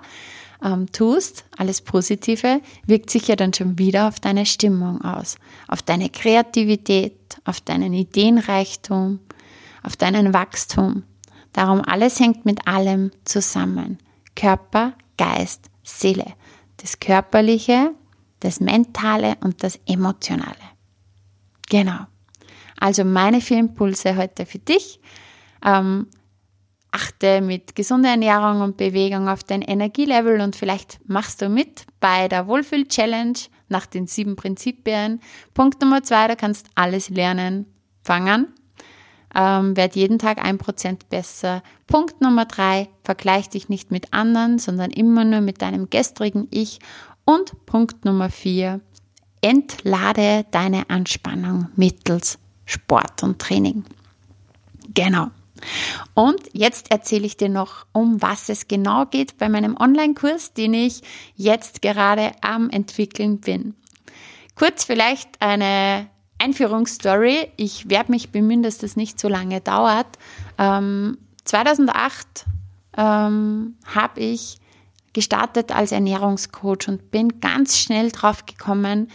ähm, 0.62 0.92
tust, 0.92 1.46
alles 1.58 1.82
Positive, 1.82 2.60
wirkt 2.86 3.12
sich 3.12 3.30
ja 3.30 3.38
dann 3.38 3.54
schon 3.54 3.80
wieder 3.80 4.10
auf 4.10 4.20
deine 4.20 4.46
Stimmung 4.46 5.02
aus, 5.02 5.38
auf 5.70 5.82
deine 5.82 6.10
Kreativität, 6.10 7.16
auf 7.46 7.62
deinen 7.62 7.94
Ideenreichtum, 7.94 9.20
auf 9.84 9.96
deinen 9.96 10.34
Wachstum. 10.34 11.04
Darum 11.54 11.82
alles 11.82 12.20
hängt 12.20 12.46
mit 12.46 12.68
allem 12.68 13.12
zusammen. 13.24 14.00
Körper, 14.36 14.94
Geist, 15.18 15.70
Seele 15.82 16.34
das 16.78 17.00
Körperliche, 17.00 17.92
das 18.40 18.60
Mentale 18.60 19.36
und 19.42 19.64
das 19.64 19.80
Emotionale. 19.86 20.56
Genau. 21.70 22.06
Also 22.80 23.04
meine 23.04 23.42
vier 23.42 23.60
Impulse 23.60 24.16
heute 24.16 24.46
für 24.46 24.60
dich. 24.60 25.00
Ähm, 25.66 26.08
achte 26.92 27.42
mit 27.42 27.76
gesunder 27.76 28.10
Ernährung 28.10 28.62
und 28.62 28.78
Bewegung 28.78 29.28
auf 29.28 29.44
dein 29.44 29.62
Energielevel 29.62 30.40
und 30.42 30.56
vielleicht 30.56 31.00
machst 31.08 31.42
du 31.42 31.50
mit 31.50 31.86
bei 32.00 32.28
der 32.28 32.48
Wohlfühl-Challenge 32.48 33.38
nach 33.70 33.86
den 33.86 34.08
sieben 34.08 34.36
Prinzipien. 34.36 35.20
Punkt 35.54 35.82
Nummer 35.82 36.04
zwei, 36.04 36.28
du 36.28 36.36
kannst 36.36 36.68
alles 36.76 37.10
lernen. 37.10 37.66
Fang 38.04 38.30
an 38.30 38.48
ähm, 39.36 39.76
werd 39.78 39.96
jeden 39.96 40.20
Tag 40.20 40.44
ein 40.44 40.58
Prozent 40.58 41.10
besser. 41.10 41.62
Punkt 41.86 42.22
Nummer 42.22 42.46
drei, 42.46 42.90
vergleich 43.04 43.50
dich 43.50 43.70
nicht 43.70 43.92
mit 43.92 44.14
anderen, 44.14 44.60
sondern 44.60 44.92
immer 44.92 45.26
nur 45.26 45.42
mit 45.42 45.62
deinem 45.62 45.90
gestrigen 45.90 46.48
Ich. 46.52 46.80
Und 47.26 47.66
Punkt 47.66 48.06
Nummer 48.06 48.30
vier, 48.30 48.82
entlade 49.42 50.46
deine 50.52 50.90
Anspannung 50.90 51.68
mittels 51.76 52.40
Sport 52.66 53.24
und 53.24 53.40
Training. 53.40 53.84
Genau. 54.94 55.28
Und 56.14 56.42
jetzt 56.54 56.92
erzähle 56.92 57.26
ich 57.26 57.38
dir 57.38 57.50
noch, 57.50 57.86
um 57.92 58.22
was 58.22 58.50
es 58.50 58.68
genau 58.68 59.06
geht 59.06 59.38
bei 59.38 59.50
meinem 59.50 59.76
Online-Kurs, 59.78 60.54
den 60.54 60.74
ich 60.74 61.02
jetzt 61.36 61.82
gerade 61.82 62.32
am 62.42 62.70
entwickeln 62.70 63.40
bin. 63.40 63.76
Kurz 64.56 64.84
vielleicht 64.84 65.42
eine 65.42 66.08
Einführungsstory. 66.40 67.52
Ich 67.58 67.90
werde 67.90 68.12
mich 68.12 68.32
bemühen, 68.32 68.64
dass 68.64 68.78
das 68.78 68.96
nicht 68.96 69.20
so 69.20 69.28
lange 69.28 69.62
dauert. 69.62 70.08
Ähm, 70.58 71.18
2008 71.46 72.46
ähm, 72.98 73.76
habe 73.86 74.20
ich 74.20 74.58
gestartet 75.14 75.72
als 75.72 75.92
Ernährungscoach 75.92 76.88
und 76.88 77.10
bin 77.12 77.40
ganz 77.40 77.78
schnell 77.78 78.12
drauf 78.12 78.46
gekommen, 78.46 79.10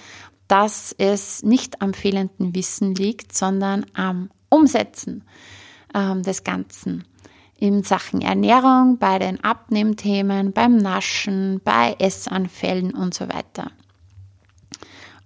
dass 0.48 0.94
es 0.98 1.42
nicht 1.42 1.80
am 1.80 1.94
fehlenden 1.94 2.54
Wissen 2.54 2.94
liegt, 2.94 3.36
sondern 3.36 3.86
am 3.94 4.30
Umsetzen 4.48 5.24
ähm, 5.94 6.22
des 6.22 6.44
Ganzen 6.44 7.04
in 7.56 7.84
Sachen 7.84 8.22
Ernährung, 8.22 8.98
bei 8.98 9.20
den 9.20 9.42
Abnehmthemen, 9.44 10.52
beim 10.52 10.76
Naschen, 10.76 11.60
bei 11.62 11.94
Essanfällen 12.00 12.92
und 12.92 13.14
so 13.14 13.28
weiter. 13.28 13.70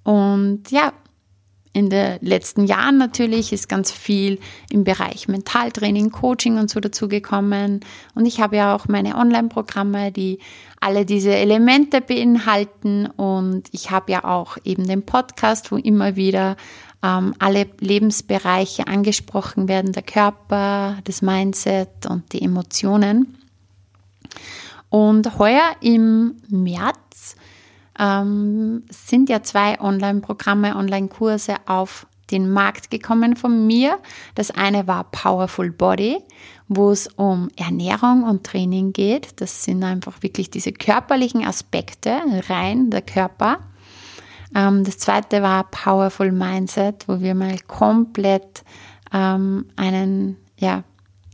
Und 0.05 0.71
ja, 0.71 0.93
in 1.77 1.91
den 1.91 2.17
letzten 2.23 2.65
Jahren 2.65 2.97
natürlich 2.97 3.53
ist 3.53 3.69
ganz 3.69 3.93
viel 3.93 4.39
im 4.71 4.83
Bereich 4.83 5.29
Mentaltraining, 5.29 6.11
Coaching 6.11 6.57
und 6.57 6.71
so 6.71 6.81
dazugekommen. 6.81 7.81
Und 8.15 8.25
ich 8.25 8.41
habe 8.41 8.57
ja 8.57 8.75
auch 8.75 8.89
meine 8.89 9.15
Online-Programme, 9.15 10.11
die 10.11 10.39
alle 10.81 11.05
diese 11.05 11.35
Elemente 11.35 12.01
beinhalten. 12.01 13.05
Und 13.05 13.65
ich 13.73 13.91
habe 13.91 14.11
ja 14.11 14.25
auch 14.25 14.57
eben 14.65 14.87
den 14.87 15.05
Podcast, 15.05 15.71
wo 15.71 15.77
immer 15.77 16.17
wieder 16.17 16.57
ähm, 17.03 17.35
alle 17.41 17.67
Lebensbereiche 17.79 18.87
angesprochen 18.87 19.69
werden, 19.69 19.93
der 19.93 20.03
Körper, 20.03 20.97
das 21.05 21.21
Mindset 21.21 22.07
und 22.09 22.33
die 22.33 22.41
Emotionen. 22.41 23.37
Und 24.89 25.39
heuer 25.39 25.77
im 25.83 26.37
März 26.49 26.97
ähm, 27.99 28.85
sind 28.91 29.29
ja 29.29 29.43
zwei 29.43 29.81
Online-Programme, 29.81 30.77
Online-Kurse 30.77 31.57
auf 31.67 32.07
den 32.31 32.51
Markt 32.51 32.91
gekommen 32.91 33.37
von 33.37 33.67
mir. 33.67 33.99
Das 34.35 34.51
eine 34.51 34.87
war 34.87 35.05
Powerful 35.05 35.71
Body, 35.71 36.19
wo 36.69 36.91
es 36.91 37.07
um 37.07 37.49
Ernährung 37.57 38.25
und 38.25 38.45
Training 38.45 38.93
geht. 38.93 39.41
Das 39.41 39.65
sind 39.65 39.85
einfach 39.85 40.23
wirklich 40.23 40.51
diese 40.51 40.73
körperlichen 40.73 41.45
Aspekte, 41.45 42.21
rein 42.49 42.91
der 42.91 43.03
Körper. 43.03 43.61
Ähm, 44.55 44.85
das 44.85 44.99
zweite 44.99 45.43
war 45.43 45.65
Powerful 45.71 46.33
Mindset, 46.33 47.07
wo 47.07 47.21
wir 47.21 47.35
mal 47.35 47.59
komplett 47.67 48.65
ähm, 49.13 49.67
einen 49.77 50.37
ja, 50.59 50.83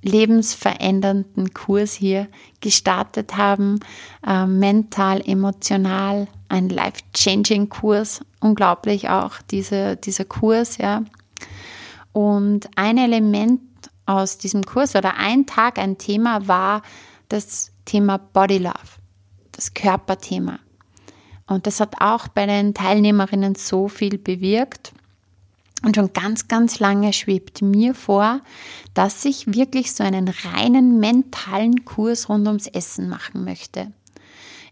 lebensverändernden 0.03 1.55
Kurs 1.55 1.93
hier 1.95 2.29
gestartet 2.61 3.37
haben, 3.37 3.81
äh, 4.27 4.47
mental, 4.47 5.23
emotional, 5.25 6.29
ein 6.49 6.69
life-changing 6.69 7.69
Kurs, 7.69 8.21
unglaublich 8.41 9.09
auch 9.09 9.41
diese, 9.51 9.97
dieser 9.97 10.25
Kurs, 10.25 10.79
ja. 10.79 11.03
Und 12.13 12.69
ein 12.77 12.99
Element 12.99 13.61
aus 14.05 14.39
diesem 14.39 14.65
Kurs 14.65 14.95
oder 14.95 15.17
ein 15.17 15.47
Tag, 15.47 15.79
ein 15.79 15.97
Thema 15.97 16.47
war 16.47 16.83
das 17.29 17.73
Thema 17.85 18.19
Body 18.19 18.59
Love, 18.59 18.99
das 19.53 19.73
Körperthema. 19.73 20.59
Und 21.47 21.67
das 21.67 21.81
hat 21.81 22.01
auch 22.01 22.29
bei 22.29 22.47
den 22.47 22.75
Teilnehmerinnen 22.75 23.55
so 23.55 23.89
viel 23.89 24.19
bewirkt. 24.19 24.93
Und 25.85 25.97
schon 25.97 26.13
ganz, 26.13 26.47
ganz 26.47 26.79
lange 26.79 27.13
schwebt 27.13 27.61
mir 27.61 27.95
vor, 27.95 28.41
dass 28.95 29.25
ich 29.25 29.53
wirklich 29.53 29.93
so 29.93 30.05
einen 30.05 30.29
reinen 30.29 31.01
mentalen 31.01 31.85
Kurs 31.85 32.29
rund 32.29 32.47
ums 32.47 32.69
Essen 32.69 33.09
machen 33.09 33.45
möchte. 33.45 33.93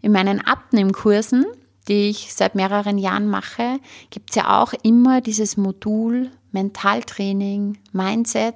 In 0.01 0.13
meinen 0.13 0.39
Abnehmkursen, 0.39 1.45
die 1.87 2.09
ich 2.09 2.33
seit 2.33 2.55
mehreren 2.55 2.97
Jahren 2.97 3.27
mache, 3.27 3.79
gibt 4.09 4.29
es 4.29 4.35
ja 4.37 4.61
auch 4.61 4.73
immer 4.83 5.21
dieses 5.21 5.57
Modul 5.57 6.31
Mentaltraining, 6.53 7.77
Mindset, 7.91 8.55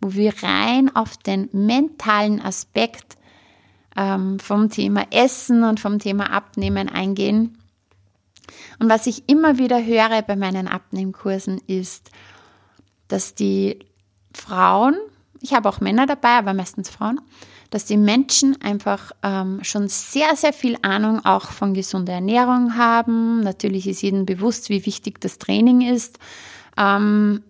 wo 0.00 0.14
wir 0.14 0.32
rein 0.42 0.94
auf 0.94 1.16
den 1.16 1.48
mentalen 1.52 2.40
Aspekt 2.40 3.16
ähm, 3.96 4.38
vom 4.38 4.70
Thema 4.70 5.06
Essen 5.10 5.64
und 5.64 5.80
vom 5.80 5.98
Thema 5.98 6.30
Abnehmen 6.32 6.88
eingehen. 6.88 7.58
Und 8.78 8.88
was 8.88 9.06
ich 9.06 9.28
immer 9.28 9.58
wieder 9.58 9.84
höre 9.84 10.22
bei 10.22 10.36
meinen 10.36 10.68
Abnehmkursen 10.68 11.60
ist, 11.66 12.10
dass 13.08 13.34
die 13.34 13.78
Frauen, 14.32 14.96
ich 15.40 15.52
habe 15.52 15.68
auch 15.68 15.80
Männer 15.80 16.06
dabei, 16.06 16.38
aber 16.38 16.54
meistens 16.54 16.90
Frauen, 16.90 17.20
dass 17.70 17.84
die 17.84 17.96
Menschen 17.96 18.60
einfach 18.62 19.12
ähm, 19.22 19.58
schon 19.62 19.88
sehr, 19.88 20.36
sehr 20.36 20.52
viel 20.52 20.76
Ahnung 20.82 21.24
auch 21.24 21.50
von 21.50 21.74
gesunder 21.74 22.12
Ernährung 22.12 22.76
haben. 22.76 23.40
Natürlich 23.40 23.88
ist 23.88 24.02
jedem 24.02 24.26
bewusst, 24.26 24.68
wie 24.68 24.86
wichtig 24.86 25.20
das 25.20 25.38
Training 25.38 25.80
ist. 25.80 26.18
Ähm, 26.76 27.42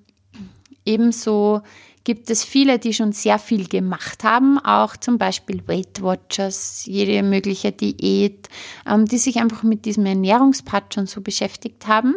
ebenso 0.84 1.62
gibt 2.04 2.28
es 2.30 2.44
viele, 2.44 2.78
die 2.78 2.92
schon 2.92 3.12
sehr 3.12 3.38
viel 3.38 3.66
gemacht 3.66 4.24
haben, 4.24 4.58
auch 4.58 4.96
zum 4.96 5.16
Beispiel 5.18 5.66
Weight 5.66 6.02
Watchers, 6.02 6.84
jede 6.84 7.22
mögliche 7.22 7.72
Diät, 7.72 8.48
ähm, 8.86 9.06
die 9.06 9.18
sich 9.18 9.38
einfach 9.38 9.62
mit 9.62 9.86
diesem 9.86 10.04
Ernährungspart 10.04 10.94
schon 10.94 11.06
so 11.06 11.22
beschäftigt 11.22 11.86
haben. 11.86 12.14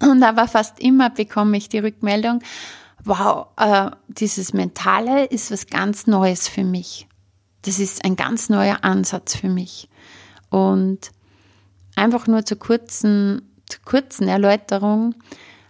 Und 0.00 0.22
aber 0.22 0.48
fast 0.48 0.80
immer 0.80 1.10
bekomme 1.10 1.58
ich 1.58 1.68
die 1.68 1.78
Rückmeldung, 1.78 2.42
wow, 3.04 3.48
äh, 3.58 3.90
dieses 4.08 4.54
Mentale 4.54 5.26
ist 5.26 5.50
was 5.50 5.66
ganz 5.66 6.06
Neues 6.06 6.48
für 6.48 6.64
mich. 6.64 7.06
Das 7.62 7.78
ist 7.78 8.04
ein 8.04 8.16
ganz 8.16 8.48
neuer 8.48 8.78
Ansatz 8.82 9.36
für 9.36 9.48
mich. 9.48 9.90
Und 10.48 11.10
einfach 11.96 12.26
nur 12.26 12.46
zur 12.46 12.58
kurzen, 12.58 13.42
zur 13.66 13.82
kurzen 13.84 14.26
Erläuterung, 14.26 15.14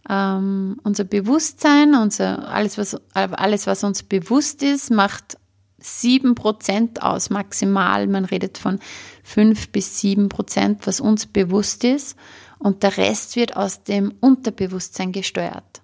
ähm, 0.08 0.80
unser 0.82 1.04
Bewusstsein, 1.04 1.94
unser, 1.94 2.48
alles, 2.48 2.78
was, 2.78 3.00
alles, 3.14 3.66
was 3.66 3.84
uns 3.84 4.02
bewusst 4.02 4.62
ist, 4.62 4.90
macht 4.90 5.36
7% 5.82 7.00
aus 7.00 7.30
maximal. 7.30 8.06
Man 8.06 8.24
redet 8.24 8.58
von 8.58 8.78
5 9.24 9.70
bis 9.70 10.00
7%, 10.00 10.78
was 10.84 11.00
uns 11.00 11.26
bewusst 11.26 11.84
ist. 11.84 12.16
Und 12.58 12.82
der 12.82 12.96
Rest 12.96 13.36
wird 13.36 13.56
aus 13.56 13.84
dem 13.84 14.12
Unterbewusstsein 14.20 15.12
gesteuert. 15.12 15.82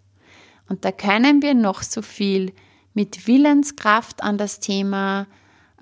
Und 0.68 0.84
da 0.84 0.92
können 0.92 1.42
wir 1.42 1.54
noch 1.54 1.82
so 1.82 2.02
viel 2.02 2.52
mit 2.92 3.26
Willenskraft 3.26 4.22
an 4.22 4.36
das 4.36 4.60
Thema 4.60 5.26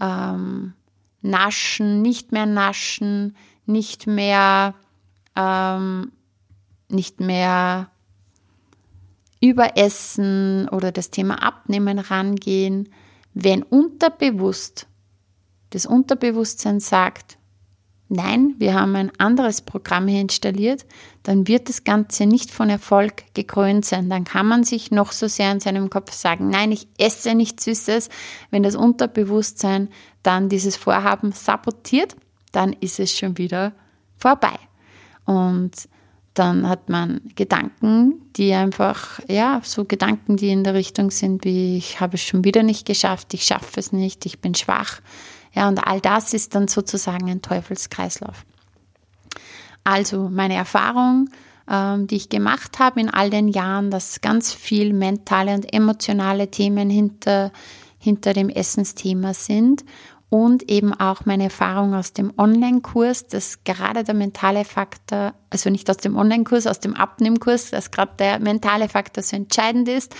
ähm, 0.00 0.74
Naschen, 1.22 2.02
nicht 2.02 2.32
mehr 2.32 2.44
naschen, 2.44 3.36
nicht 3.66 4.06
mehr, 4.06 4.74
ähm, 5.34 6.12
nicht 6.88 7.20
mehr 7.20 7.90
Überessen 9.44 10.68
oder 10.70 10.92
das 10.92 11.10
Thema 11.10 11.42
Abnehmen 11.42 11.98
rangehen, 11.98 12.88
wenn 13.34 13.62
unterbewusst 13.62 14.86
das 15.74 15.86
Unterbewusstsein 15.86 16.78
sagt, 16.78 17.36
nein, 18.08 18.54
wir 18.58 18.74
haben 18.74 18.94
ein 18.94 19.10
anderes 19.18 19.60
Programm 19.60 20.06
hier 20.06 20.20
installiert, 20.20 20.86
dann 21.24 21.48
wird 21.48 21.68
das 21.68 21.82
Ganze 21.82 22.26
nicht 22.26 22.52
von 22.52 22.70
Erfolg 22.70 23.24
gekrönt 23.34 23.84
sein. 23.84 24.08
Dann 24.08 24.22
kann 24.22 24.46
man 24.46 24.62
sich 24.62 24.92
noch 24.92 25.10
so 25.10 25.26
sehr 25.26 25.50
in 25.50 25.58
seinem 25.58 25.90
Kopf 25.90 26.12
sagen, 26.12 26.48
nein, 26.48 26.70
ich 26.70 26.86
esse 26.96 27.34
nichts 27.34 27.64
Süßes. 27.64 28.08
Wenn 28.52 28.62
das 28.62 28.76
Unterbewusstsein 28.76 29.88
dann 30.22 30.48
dieses 30.48 30.76
Vorhaben 30.76 31.32
sabotiert, 31.32 32.14
dann 32.52 32.72
ist 32.72 33.00
es 33.00 33.18
schon 33.18 33.36
wieder 33.36 33.72
vorbei. 34.16 34.54
Und 35.24 35.72
dann 36.34 36.68
hat 36.68 36.88
man 36.88 37.20
Gedanken, 37.36 38.20
die 38.36 38.52
einfach, 38.52 39.20
ja, 39.28 39.60
so 39.62 39.84
Gedanken, 39.84 40.36
die 40.36 40.50
in 40.50 40.64
der 40.64 40.74
Richtung 40.74 41.10
sind, 41.12 41.44
wie 41.44 41.76
ich 41.76 42.00
habe 42.00 42.14
es 42.14 42.22
schon 42.22 42.44
wieder 42.44 42.64
nicht 42.64 42.86
geschafft, 42.86 43.32
ich 43.34 43.44
schaffe 43.44 43.78
es 43.78 43.92
nicht, 43.92 44.26
ich 44.26 44.40
bin 44.40 44.54
schwach. 44.54 45.00
Ja, 45.52 45.68
und 45.68 45.78
all 45.86 46.00
das 46.00 46.34
ist 46.34 46.56
dann 46.56 46.66
sozusagen 46.66 47.30
ein 47.30 47.40
Teufelskreislauf. 47.40 48.44
Also 49.84 50.28
meine 50.28 50.54
Erfahrung, 50.54 51.30
ähm, 51.70 52.08
die 52.08 52.16
ich 52.16 52.28
gemacht 52.28 52.80
habe 52.80 53.00
in 53.00 53.10
all 53.10 53.30
den 53.30 53.46
Jahren, 53.46 53.92
dass 53.92 54.20
ganz 54.20 54.52
viel 54.52 54.92
mentale 54.92 55.54
und 55.54 55.72
emotionale 55.72 56.50
Themen 56.50 56.90
hinter, 56.90 57.52
hinter 57.98 58.32
dem 58.32 58.48
Essensthema 58.48 59.34
sind 59.34 59.84
und 60.34 60.68
eben 60.68 60.92
auch 60.92 61.26
meine 61.26 61.44
Erfahrung 61.44 61.94
aus 61.94 62.12
dem 62.12 62.32
Online-Kurs, 62.36 63.28
dass 63.28 63.62
gerade 63.62 64.02
der 64.02 64.16
mentale 64.16 64.64
Faktor, 64.64 65.32
also 65.48 65.70
nicht 65.70 65.88
aus 65.88 65.98
dem 65.98 66.16
Online-Kurs, 66.16 66.66
aus 66.66 66.80
dem 66.80 66.96
Abnehmkurs, 66.96 67.70
dass 67.70 67.92
gerade 67.92 68.14
der 68.18 68.40
mentale 68.40 68.88
Faktor 68.88 69.22
so 69.22 69.36
entscheidend 69.36 69.88
ist 69.88 70.12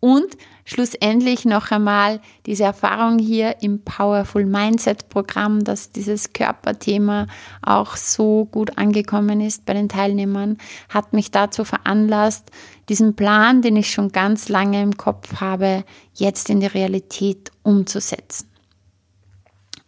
und 0.00 0.26
schlussendlich 0.64 1.44
noch 1.44 1.70
einmal 1.70 2.20
diese 2.46 2.64
Erfahrung 2.64 3.20
hier 3.20 3.62
im 3.62 3.84
Powerful 3.84 4.44
Mindset 4.44 5.08
Programm, 5.08 5.62
dass 5.62 5.92
dieses 5.92 6.32
Körperthema 6.32 7.28
auch 7.62 7.94
so 7.94 8.46
gut 8.46 8.76
angekommen 8.76 9.40
ist 9.40 9.66
bei 9.66 9.74
den 9.74 9.88
Teilnehmern, 9.88 10.58
hat 10.88 11.12
mich 11.12 11.30
dazu 11.30 11.64
veranlasst, 11.64 12.50
diesen 12.88 13.14
Plan, 13.14 13.62
den 13.62 13.76
ich 13.76 13.92
schon 13.92 14.10
ganz 14.10 14.48
lange 14.48 14.82
im 14.82 14.96
Kopf 14.96 15.40
habe, 15.40 15.84
jetzt 16.12 16.50
in 16.50 16.58
die 16.58 16.66
Realität 16.66 17.52
umzusetzen. 17.62 18.49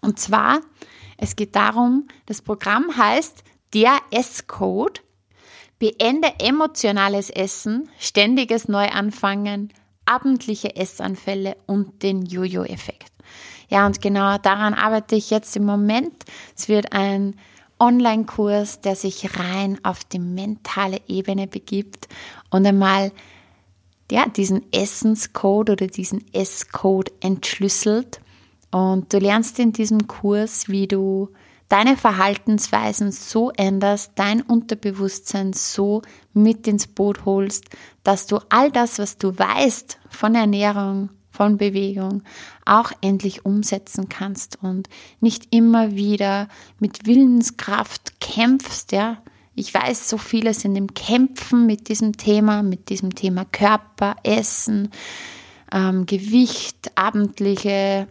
Und 0.02 0.18
zwar, 0.18 0.60
es 1.16 1.36
geht 1.36 1.56
darum, 1.56 2.08
das 2.26 2.42
Programm 2.42 2.96
heißt 2.96 3.44
der 3.72 3.98
S-Code, 4.10 5.00
beende 5.78 6.28
emotionales 6.38 7.30
Essen, 7.30 7.88
ständiges 7.98 8.68
Neuanfangen, 8.68 9.72
abendliche 10.04 10.76
Essanfälle 10.76 11.56
und 11.66 12.02
den 12.02 12.22
Jojo-Effekt. 12.22 13.10
Ja, 13.68 13.86
und 13.86 14.02
genau 14.02 14.36
daran 14.38 14.74
arbeite 14.74 15.16
ich 15.16 15.30
jetzt 15.30 15.56
im 15.56 15.64
Moment. 15.64 16.24
Es 16.56 16.68
wird 16.68 16.92
ein 16.92 17.36
Online-Kurs, 17.78 18.80
der 18.80 18.96
sich 18.96 19.38
rein 19.38 19.78
auf 19.82 20.04
die 20.04 20.18
mentale 20.18 21.00
Ebene 21.08 21.46
begibt 21.46 22.08
und 22.50 22.66
einmal 22.66 23.12
ja, 24.10 24.28
diesen 24.28 24.70
Essenscode 24.72 25.70
oder 25.70 25.86
diesen 25.86 26.24
S-Code 26.34 27.12
entschlüsselt 27.20 28.20
und 28.72 29.12
du 29.12 29.18
lernst 29.18 29.58
in 29.60 29.72
diesem 29.72 30.08
Kurs, 30.08 30.68
wie 30.68 30.88
du 30.88 31.28
deine 31.68 31.96
Verhaltensweisen 31.96 33.12
so 33.12 33.50
änderst, 33.50 34.12
dein 34.16 34.42
Unterbewusstsein 34.42 35.52
so 35.52 36.02
mit 36.34 36.66
ins 36.66 36.86
Boot 36.86 37.24
holst, 37.24 37.64
dass 38.02 38.26
du 38.26 38.40
all 38.48 38.70
das, 38.70 38.98
was 38.98 39.16
du 39.16 39.38
weißt 39.38 39.98
von 40.10 40.34
Ernährung, 40.34 41.10
von 41.30 41.56
Bewegung, 41.56 42.22
auch 42.64 42.92
endlich 43.00 43.46
umsetzen 43.46 44.08
kannst 44.08 44.58
und 44.62 44.88
nicht 45.20 45.54
immer 45.54 45.92
wieder 45.92 46.48
mit 46.78 47.06
Willenskraft 47.06 48.20
kämpfst, 48.20 48.92
ja. 48.92 49.22
Ich 49.54 49.72
weiß, 49.72 50.08
so 50.08 50.16
viele 50.16 50.54
sind 50.54 50.76
im 50.76 50.94
Kämpfen 50.94 51.66
mit 51.66 51.90
diesem 51.90 52.16
Thema, 52.16 52.62
mit 52.62 52.88
diesem 52.88 53.14
Thema 53.14 53.44
Körper, 53.44 54.16
Essen, 54.22 54.90
ähm, 55.70 56.06
Gewicht, 56.06 56.92
abendliche 56.94 58.08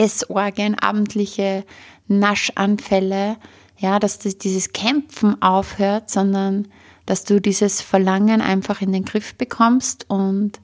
Essorgien, 0.00 0.78
abendliche 0.78 1.64
Naschanfälle, 2.08 3.36
ja, 3.78 3.98
dass 3.98 4.18
dieses 4.18 4.72
Kämpfen 4.72 5.40
aufhört, 5.42 6.10
sondern 6.10 6.68
dass 7.06 7.24
du 7.24 7.40
dieses 7.40 7.80
Verlangen 7.80 8.40
einfach 8.40 8.82
in 8.82 8.92
den 8.92 9.04
Griff 9.04 9.34
bekommst 9.34 10.06
und 10.08 10.60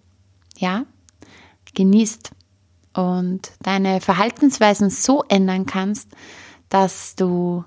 ja, 0.57 0.85
genießt 1.75 2.31
und 2.95 3.53
deine 3.63 4.01
Verhaltensweisen 4.01 4.91
so 4.91 5.23
ändern 5.29 5.67
kannst, 5.67 6.09
dass 6.69 7.15
du 7.15 7.65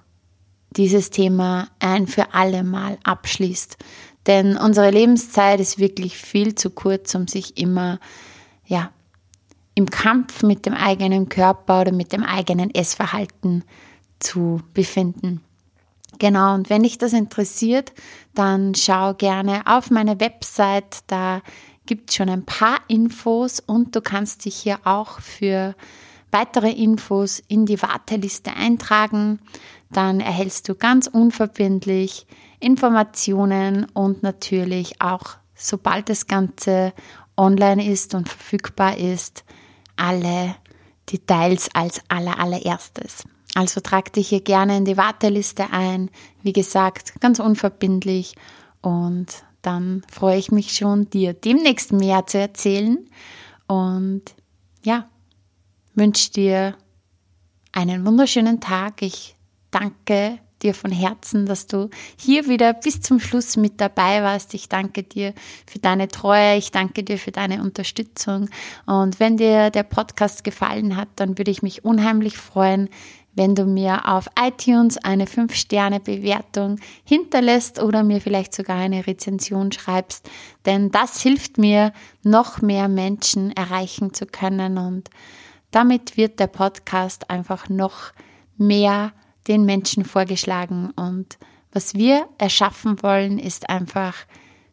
dieses 0.72 1.10
Thema 1.10 1.70
ein 1.80 2.08
für 2.08 2.34
alle 2.34 2.64
Mal 2.64 2.98
abschließt. 3.04 3.78
Denn 4.28 4.58
unsere 4.58 4.92
Lebenszeit 4.92 5.60
ist 5.60 5.80
wirklich 5.80 6.18
viel 6.18 6.56
zu 6.56 6.70
kurz, 6.70 7.16
um 7.16 7.28
sich 7.28 7.58
immer, 7.58 8.00
ja, 8.66 8.92
im 9.80 9.90
Kampf 9.90 10.44
mit 10.44 10.66
dem 10.66 10.74
eigenen 10.74 11.30
Körper 11.30 11.80
oder 11.80 11.94
mit 11.94 12.12
dem 12.12 12.22
eigenen 12.22 12.70
Essverhalten 12.76 13.64
zu 14.20 14.62
befinden. 14.74 15.40
Genau, 16.20 16.54
und 16.54 16.70
wenn 16.70 16.84
dich 16.84 16.98
das 16.98 17.14
interessiert, 17.14 17.94
dann 18.36 18.76
schau 18.76 19.14
gerne 19.14 19.62
auf 19.66 19.90
meine 19.90 20.20
Website, 20.20 20.98
da 21.08 21.42
gibt 21.86 22.10
es 22.10 22.18
schon 22.18 22.28
ein 22.28 22.44
paar 22.44 22.80
Infos 22.90 23.62
und 23.62 23.96
du 23.96 24.02
kannst 24.02 24.44
dich 24.44 24.58
hier 24.58 24.80
auch 24.84 25.22
für 25.22 25.76
weitere 26.30 26.72
Infos 26.72 27.42
in 27.48 27.66
die 27.66 27.82
Warteliste 27.82 28.52
eintragen. 28.52 29.40
Dann 29.92 30.20
erhältst 30.20 30.68
du 30.68 30.76
ganz 30.76 31.08
unverbindlich 31.08 32.28
Informationen 32.60 33.88
und 33.94 34.24
natürlich 34.24 35.02
auch, 35.02 35.38
sobald 35.56 36.10
das 36.10 36.28
Ganze 36.28 36.92
online 37.38 37.90
ist 37.90 38.14
und 38.14 38.28
verfügbar 38.28 38.98
ist, 38.98 39.46
alle 40.00 40.56
Details 41.12 41.70
als 41.74 42.02
aller, 42.08 42.40
allererstes. 42.40 43.24
Also 43.56 43.82
trag 43.82 44.14
dich 44.14 44.30
hier 44.30 44.42
gerne 44.42 44.78
in 44.78 44.86
die 44.86 44.98
Warteliste 44.98 45.72
ein. 45.72 46.10
Wie 46.44 46.54
gesagt, 46.54 47.20
ganz 47.20 47.40
unverbindlich. 47.40 48.36
Und 48.82 49.44
dann 49.62 50.04
freue 50.12 50.38
ich 50.38 50.52
mich 50.52 50.74
schon, 50.74 51.10
dir 51.10 51.34
demnächst 51.34 51.92
mehr 51.92 52.26
zu 52.28 52.38
erzählen. 52.38 53.00
Und 53.68 54.24
ja, 54.84 55.10
wünsche 55.96 56.32
dir 56.32 56.76
einen 57.72 58.06
wunderschönen 58.06 58.62
Tag. 58.62 59.02
Ich 59.02 59.36
danke 59.72 60.40
dir 60.62 60.74
von 60.74 60.92
Herzen, 60.92 61.46
dass 61.46 61.68
du 61.68 61.90
hier 62.18 62.48
wieder 62.48 62.74
bis 62.74 63.02
zum 63.02 63.20
Schluss 63.20 63.58
mit 63.58 63.80
dabei 63.82 64.22
warst. 64.24 64.54
Ich 64.54 64.70
danke 64.70 65.04
dir 65.04 65.34
für 65.66 65.80
deine 65.80 66.08
Treue, 66.08 66.58
ich 66.58 66.72
danke 66.72 67.04
dir 67.04 67.18
für 67.18 67.32
deine 67.32 67.62
Unterstützung. 67.62 68.50
Und 68.86 69.20
wenn 69.20 69.38
dir 69.38 69.70
der 69.70 69.84
Podcast 69.84 70.44
gefallen 70.44 70.96
hat, 70.96 71.10
dann 71.16 71.38
würde 71.38 71.52
ich 71.52 71.62
mich 71.62 71.86
unheimlich 71.86 72.38
freuen, 72.38 72.90
wenn 73.34 73.56
du 73.56 73.66
mir 73.66 74.08
auf 74.08 74.28
iTunes 74.38 74.98
eine 74.98 75.26
5-Sterne-Bewertung 75.26 76.80
hinterlässt 77.06 77.82
oder 77.82 78.04
mir 78.04 78.20
vielleicht 78.20 78.54
sogar 78.54 78.78
eine 78.78 79.08
Rezension 79.08 79.72
schreibst, 79.72 80.30
denn 80.66 80.92
das 80.92 81.22
hilft 81.22 81.58
mir, 81.58 81.94
noch 82.24 82.62
mehr 82.62 82.90
Menschen 82.90 83.52
erreichen 83.52 84.14
zu 84.14 84.26
können 84.26 84.78
und 84.78 85.10
damit 85.72 86.18
wird 86.18 86.40
der 86.40 86.48
Podcast 86.48 87.30
einfach 87.30 87.70
noch 87.70 88.12
mehr 88.58 89.14
den 89.48 89.66
Menschen 89.66 90.06
vorgeschlagen. 90.06 90.92
Und 90.92 91.38
was 91.72 91.94
wir 91.94 92.28
erschaffen 92.38 93.02
wollen, 93.04 93.40
ist 93.40 93.70
einfach 93.70 94.16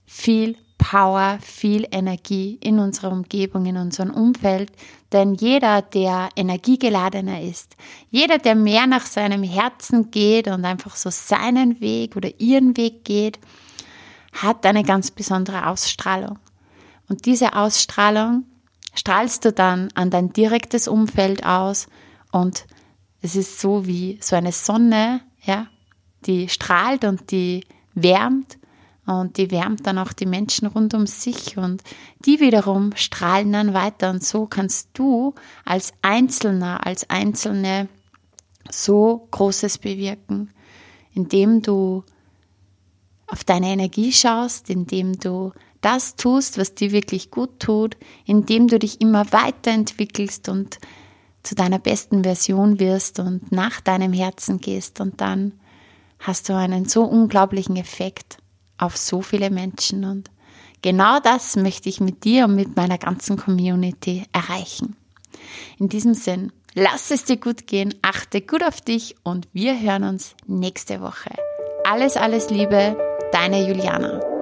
viel 0.06 0.56
Power, 0.78 1.38
viel 1.40 1.86
Energie 1.90 2.58
in 2.62 2.78
unserer 2.78 3.12
Umgebung, 3.12 3.66
in 3.66 3.76
unserem 3.76 4.10
Umfeld. 4.10 4.70
Denn 5.12 5.34
jeder, 5.34 5.82
der 5.82 6.28
energiegeladener 6.36 7.40
ist, 7.40 7.76
jeder, 8.10 8.38
der 8.38 8.54
mehr 8.54 8.86
nach 8.86 9.06
seinem 9.06 9.42
Herzen 9.42 10.10
geht 10.10 10.48
und 10.48 10.64
einfach 10.64 10.96
so 10.96 11.10
seinen 11.10 11.80
Weg 11.80 12.16
oder 12.16 12.30
ihren 12.38 12.76
Weg 12.76 13.04
geht, 13.04 13.38
hat 14.32 14.66
eine 14.66 14.82
ganz 14.82 15.10
besondere 15.10 15.66
Ausstrahlung. 15.66 16.38
Und 17.08 17.24
diese 17.24 17.54
Ausstrahlung 17.54 18.44
strahlst 18.94 19.44
du 19.44 19.52
dann 19.52 19.88
an 19.94 20.10
dein 20.10 20.32
direktes 20.32 20.88
Umfeld 20.88 21.44
aus 21.44 21.86
und 22.32 22.66
es 23.26 23.34
ist 23.34 23.60
so 23.60 23.86
wie 23.86 24.18
so 24.20 24.36
eine 24.36 24.52
Sonne, 24.52 25.20
ja, 25.42 25.66
die 26.26 26.48
strahlt 26.48 27.04
und 27.04 27.32
die 27.32 27.64
wärmt. 27.94 28.56
Und 29.04 29.36
die 29.36 29.50
wärmt 29.50 29.86
dann 29.86 29.98
auch 29.98 30.12
die 30.12 30.26
Menschen 30.26 30.66
rund 30.66 30.94
um 30.94 31.06
sich. 31.06 31.56
Und 31.56 31.82
die 32.24 32.38
wiederum 32.40 32.92
strahlen 32.94 33.52
dann 33.52 33.74
weiter. 33.74 34.10
Und 34.10 34.24
so 34.24 34.46
kannst 34.46 34.90
du 34.94 35.34
als 35.64 35.92
Einzelner, 36.02 36.86
als 36.86 37.10
Einzelne 37.10 37.88
so 38.70 39.26
Großes 39.32 39.78
bewirken, 39.78 40.50
indem 41.12 41.62
du 41.62 42.04
auf 43.26 43.42
deine 43.42 43.68
Energie 43.68 44.12
schaust, 44.12 44.70
indem 44.70 45.18
du 45.18 45.52
das 45.80 46.14
tust, 46.14 46.58
was 46.58 46.74
dir 46.74 46.92
wirklich 46.92 47.32
gut 47.32 47.58
tut, 47.58 47.96
indem 48.24 48.68
du 48.68 48.78
dich 48.78 49.00
immer 49.00 49.32
weiterentwickelst 49.32 50.48
und 50.48 50.78
zu 51.46 51.54
deiner 51.54 51.78
besten 51.78 52.24
Version 52.24 52.80
wirst 52.80 53.18
und 53.18 53.52
nach 53.52 53.80
deinem 53.80 54.12
Herzen 54.12 54.58
gehst 54.58 55.00
und 55.00 55.20
dann 55.20 55.52
hast 56.18 56.48
du 56.48 56.56
einen 56.56 56.86
so 56.86 57.04
unglaublichen 57.04 57.76
Effekt 57.76 58.38
auf 58.78 58.96
so 58.96 59.22
viele 59.22 59.50
Menschen 59.50 60.04
und 60.04 60.30
genau 60.82 61.20
das 61.20 61.56
möchte 61.56 61.88
ich 61.88 62.00
mit 62.00 62.24
dir 62.24 62.44
und 62.44 62.54
mit 62.56 62.76
meiner 62.76 62.98
ganzen 62.98 63.36
Community 63.36 64.24
erreichen. 64.32 64.96
In 65.78 65.88
diesem 65.88 66.14
Sinn, 66.14 66.52
lass 66.74 67.10
es 67.10 67.24
dir 67.24 67.36
gut 67.36 67.66
gehen, 67.66 67.94
achte 68.02 68.40
gut 68.40 68.62
auf 68.62 68.80
dich 68.80 69.16
und 69.22 69.48
wir 69.52 69.80
hören 69.80 70.04
uns 70.04 70.34
nächste 70.46 71.00
Woche. 71.00 71.30
Alles, 71.84 72.16
alles 72.16 72.50
Liebe, 72.50 72.96
deine 73.32 73.66
Juliana. 73.66 74.35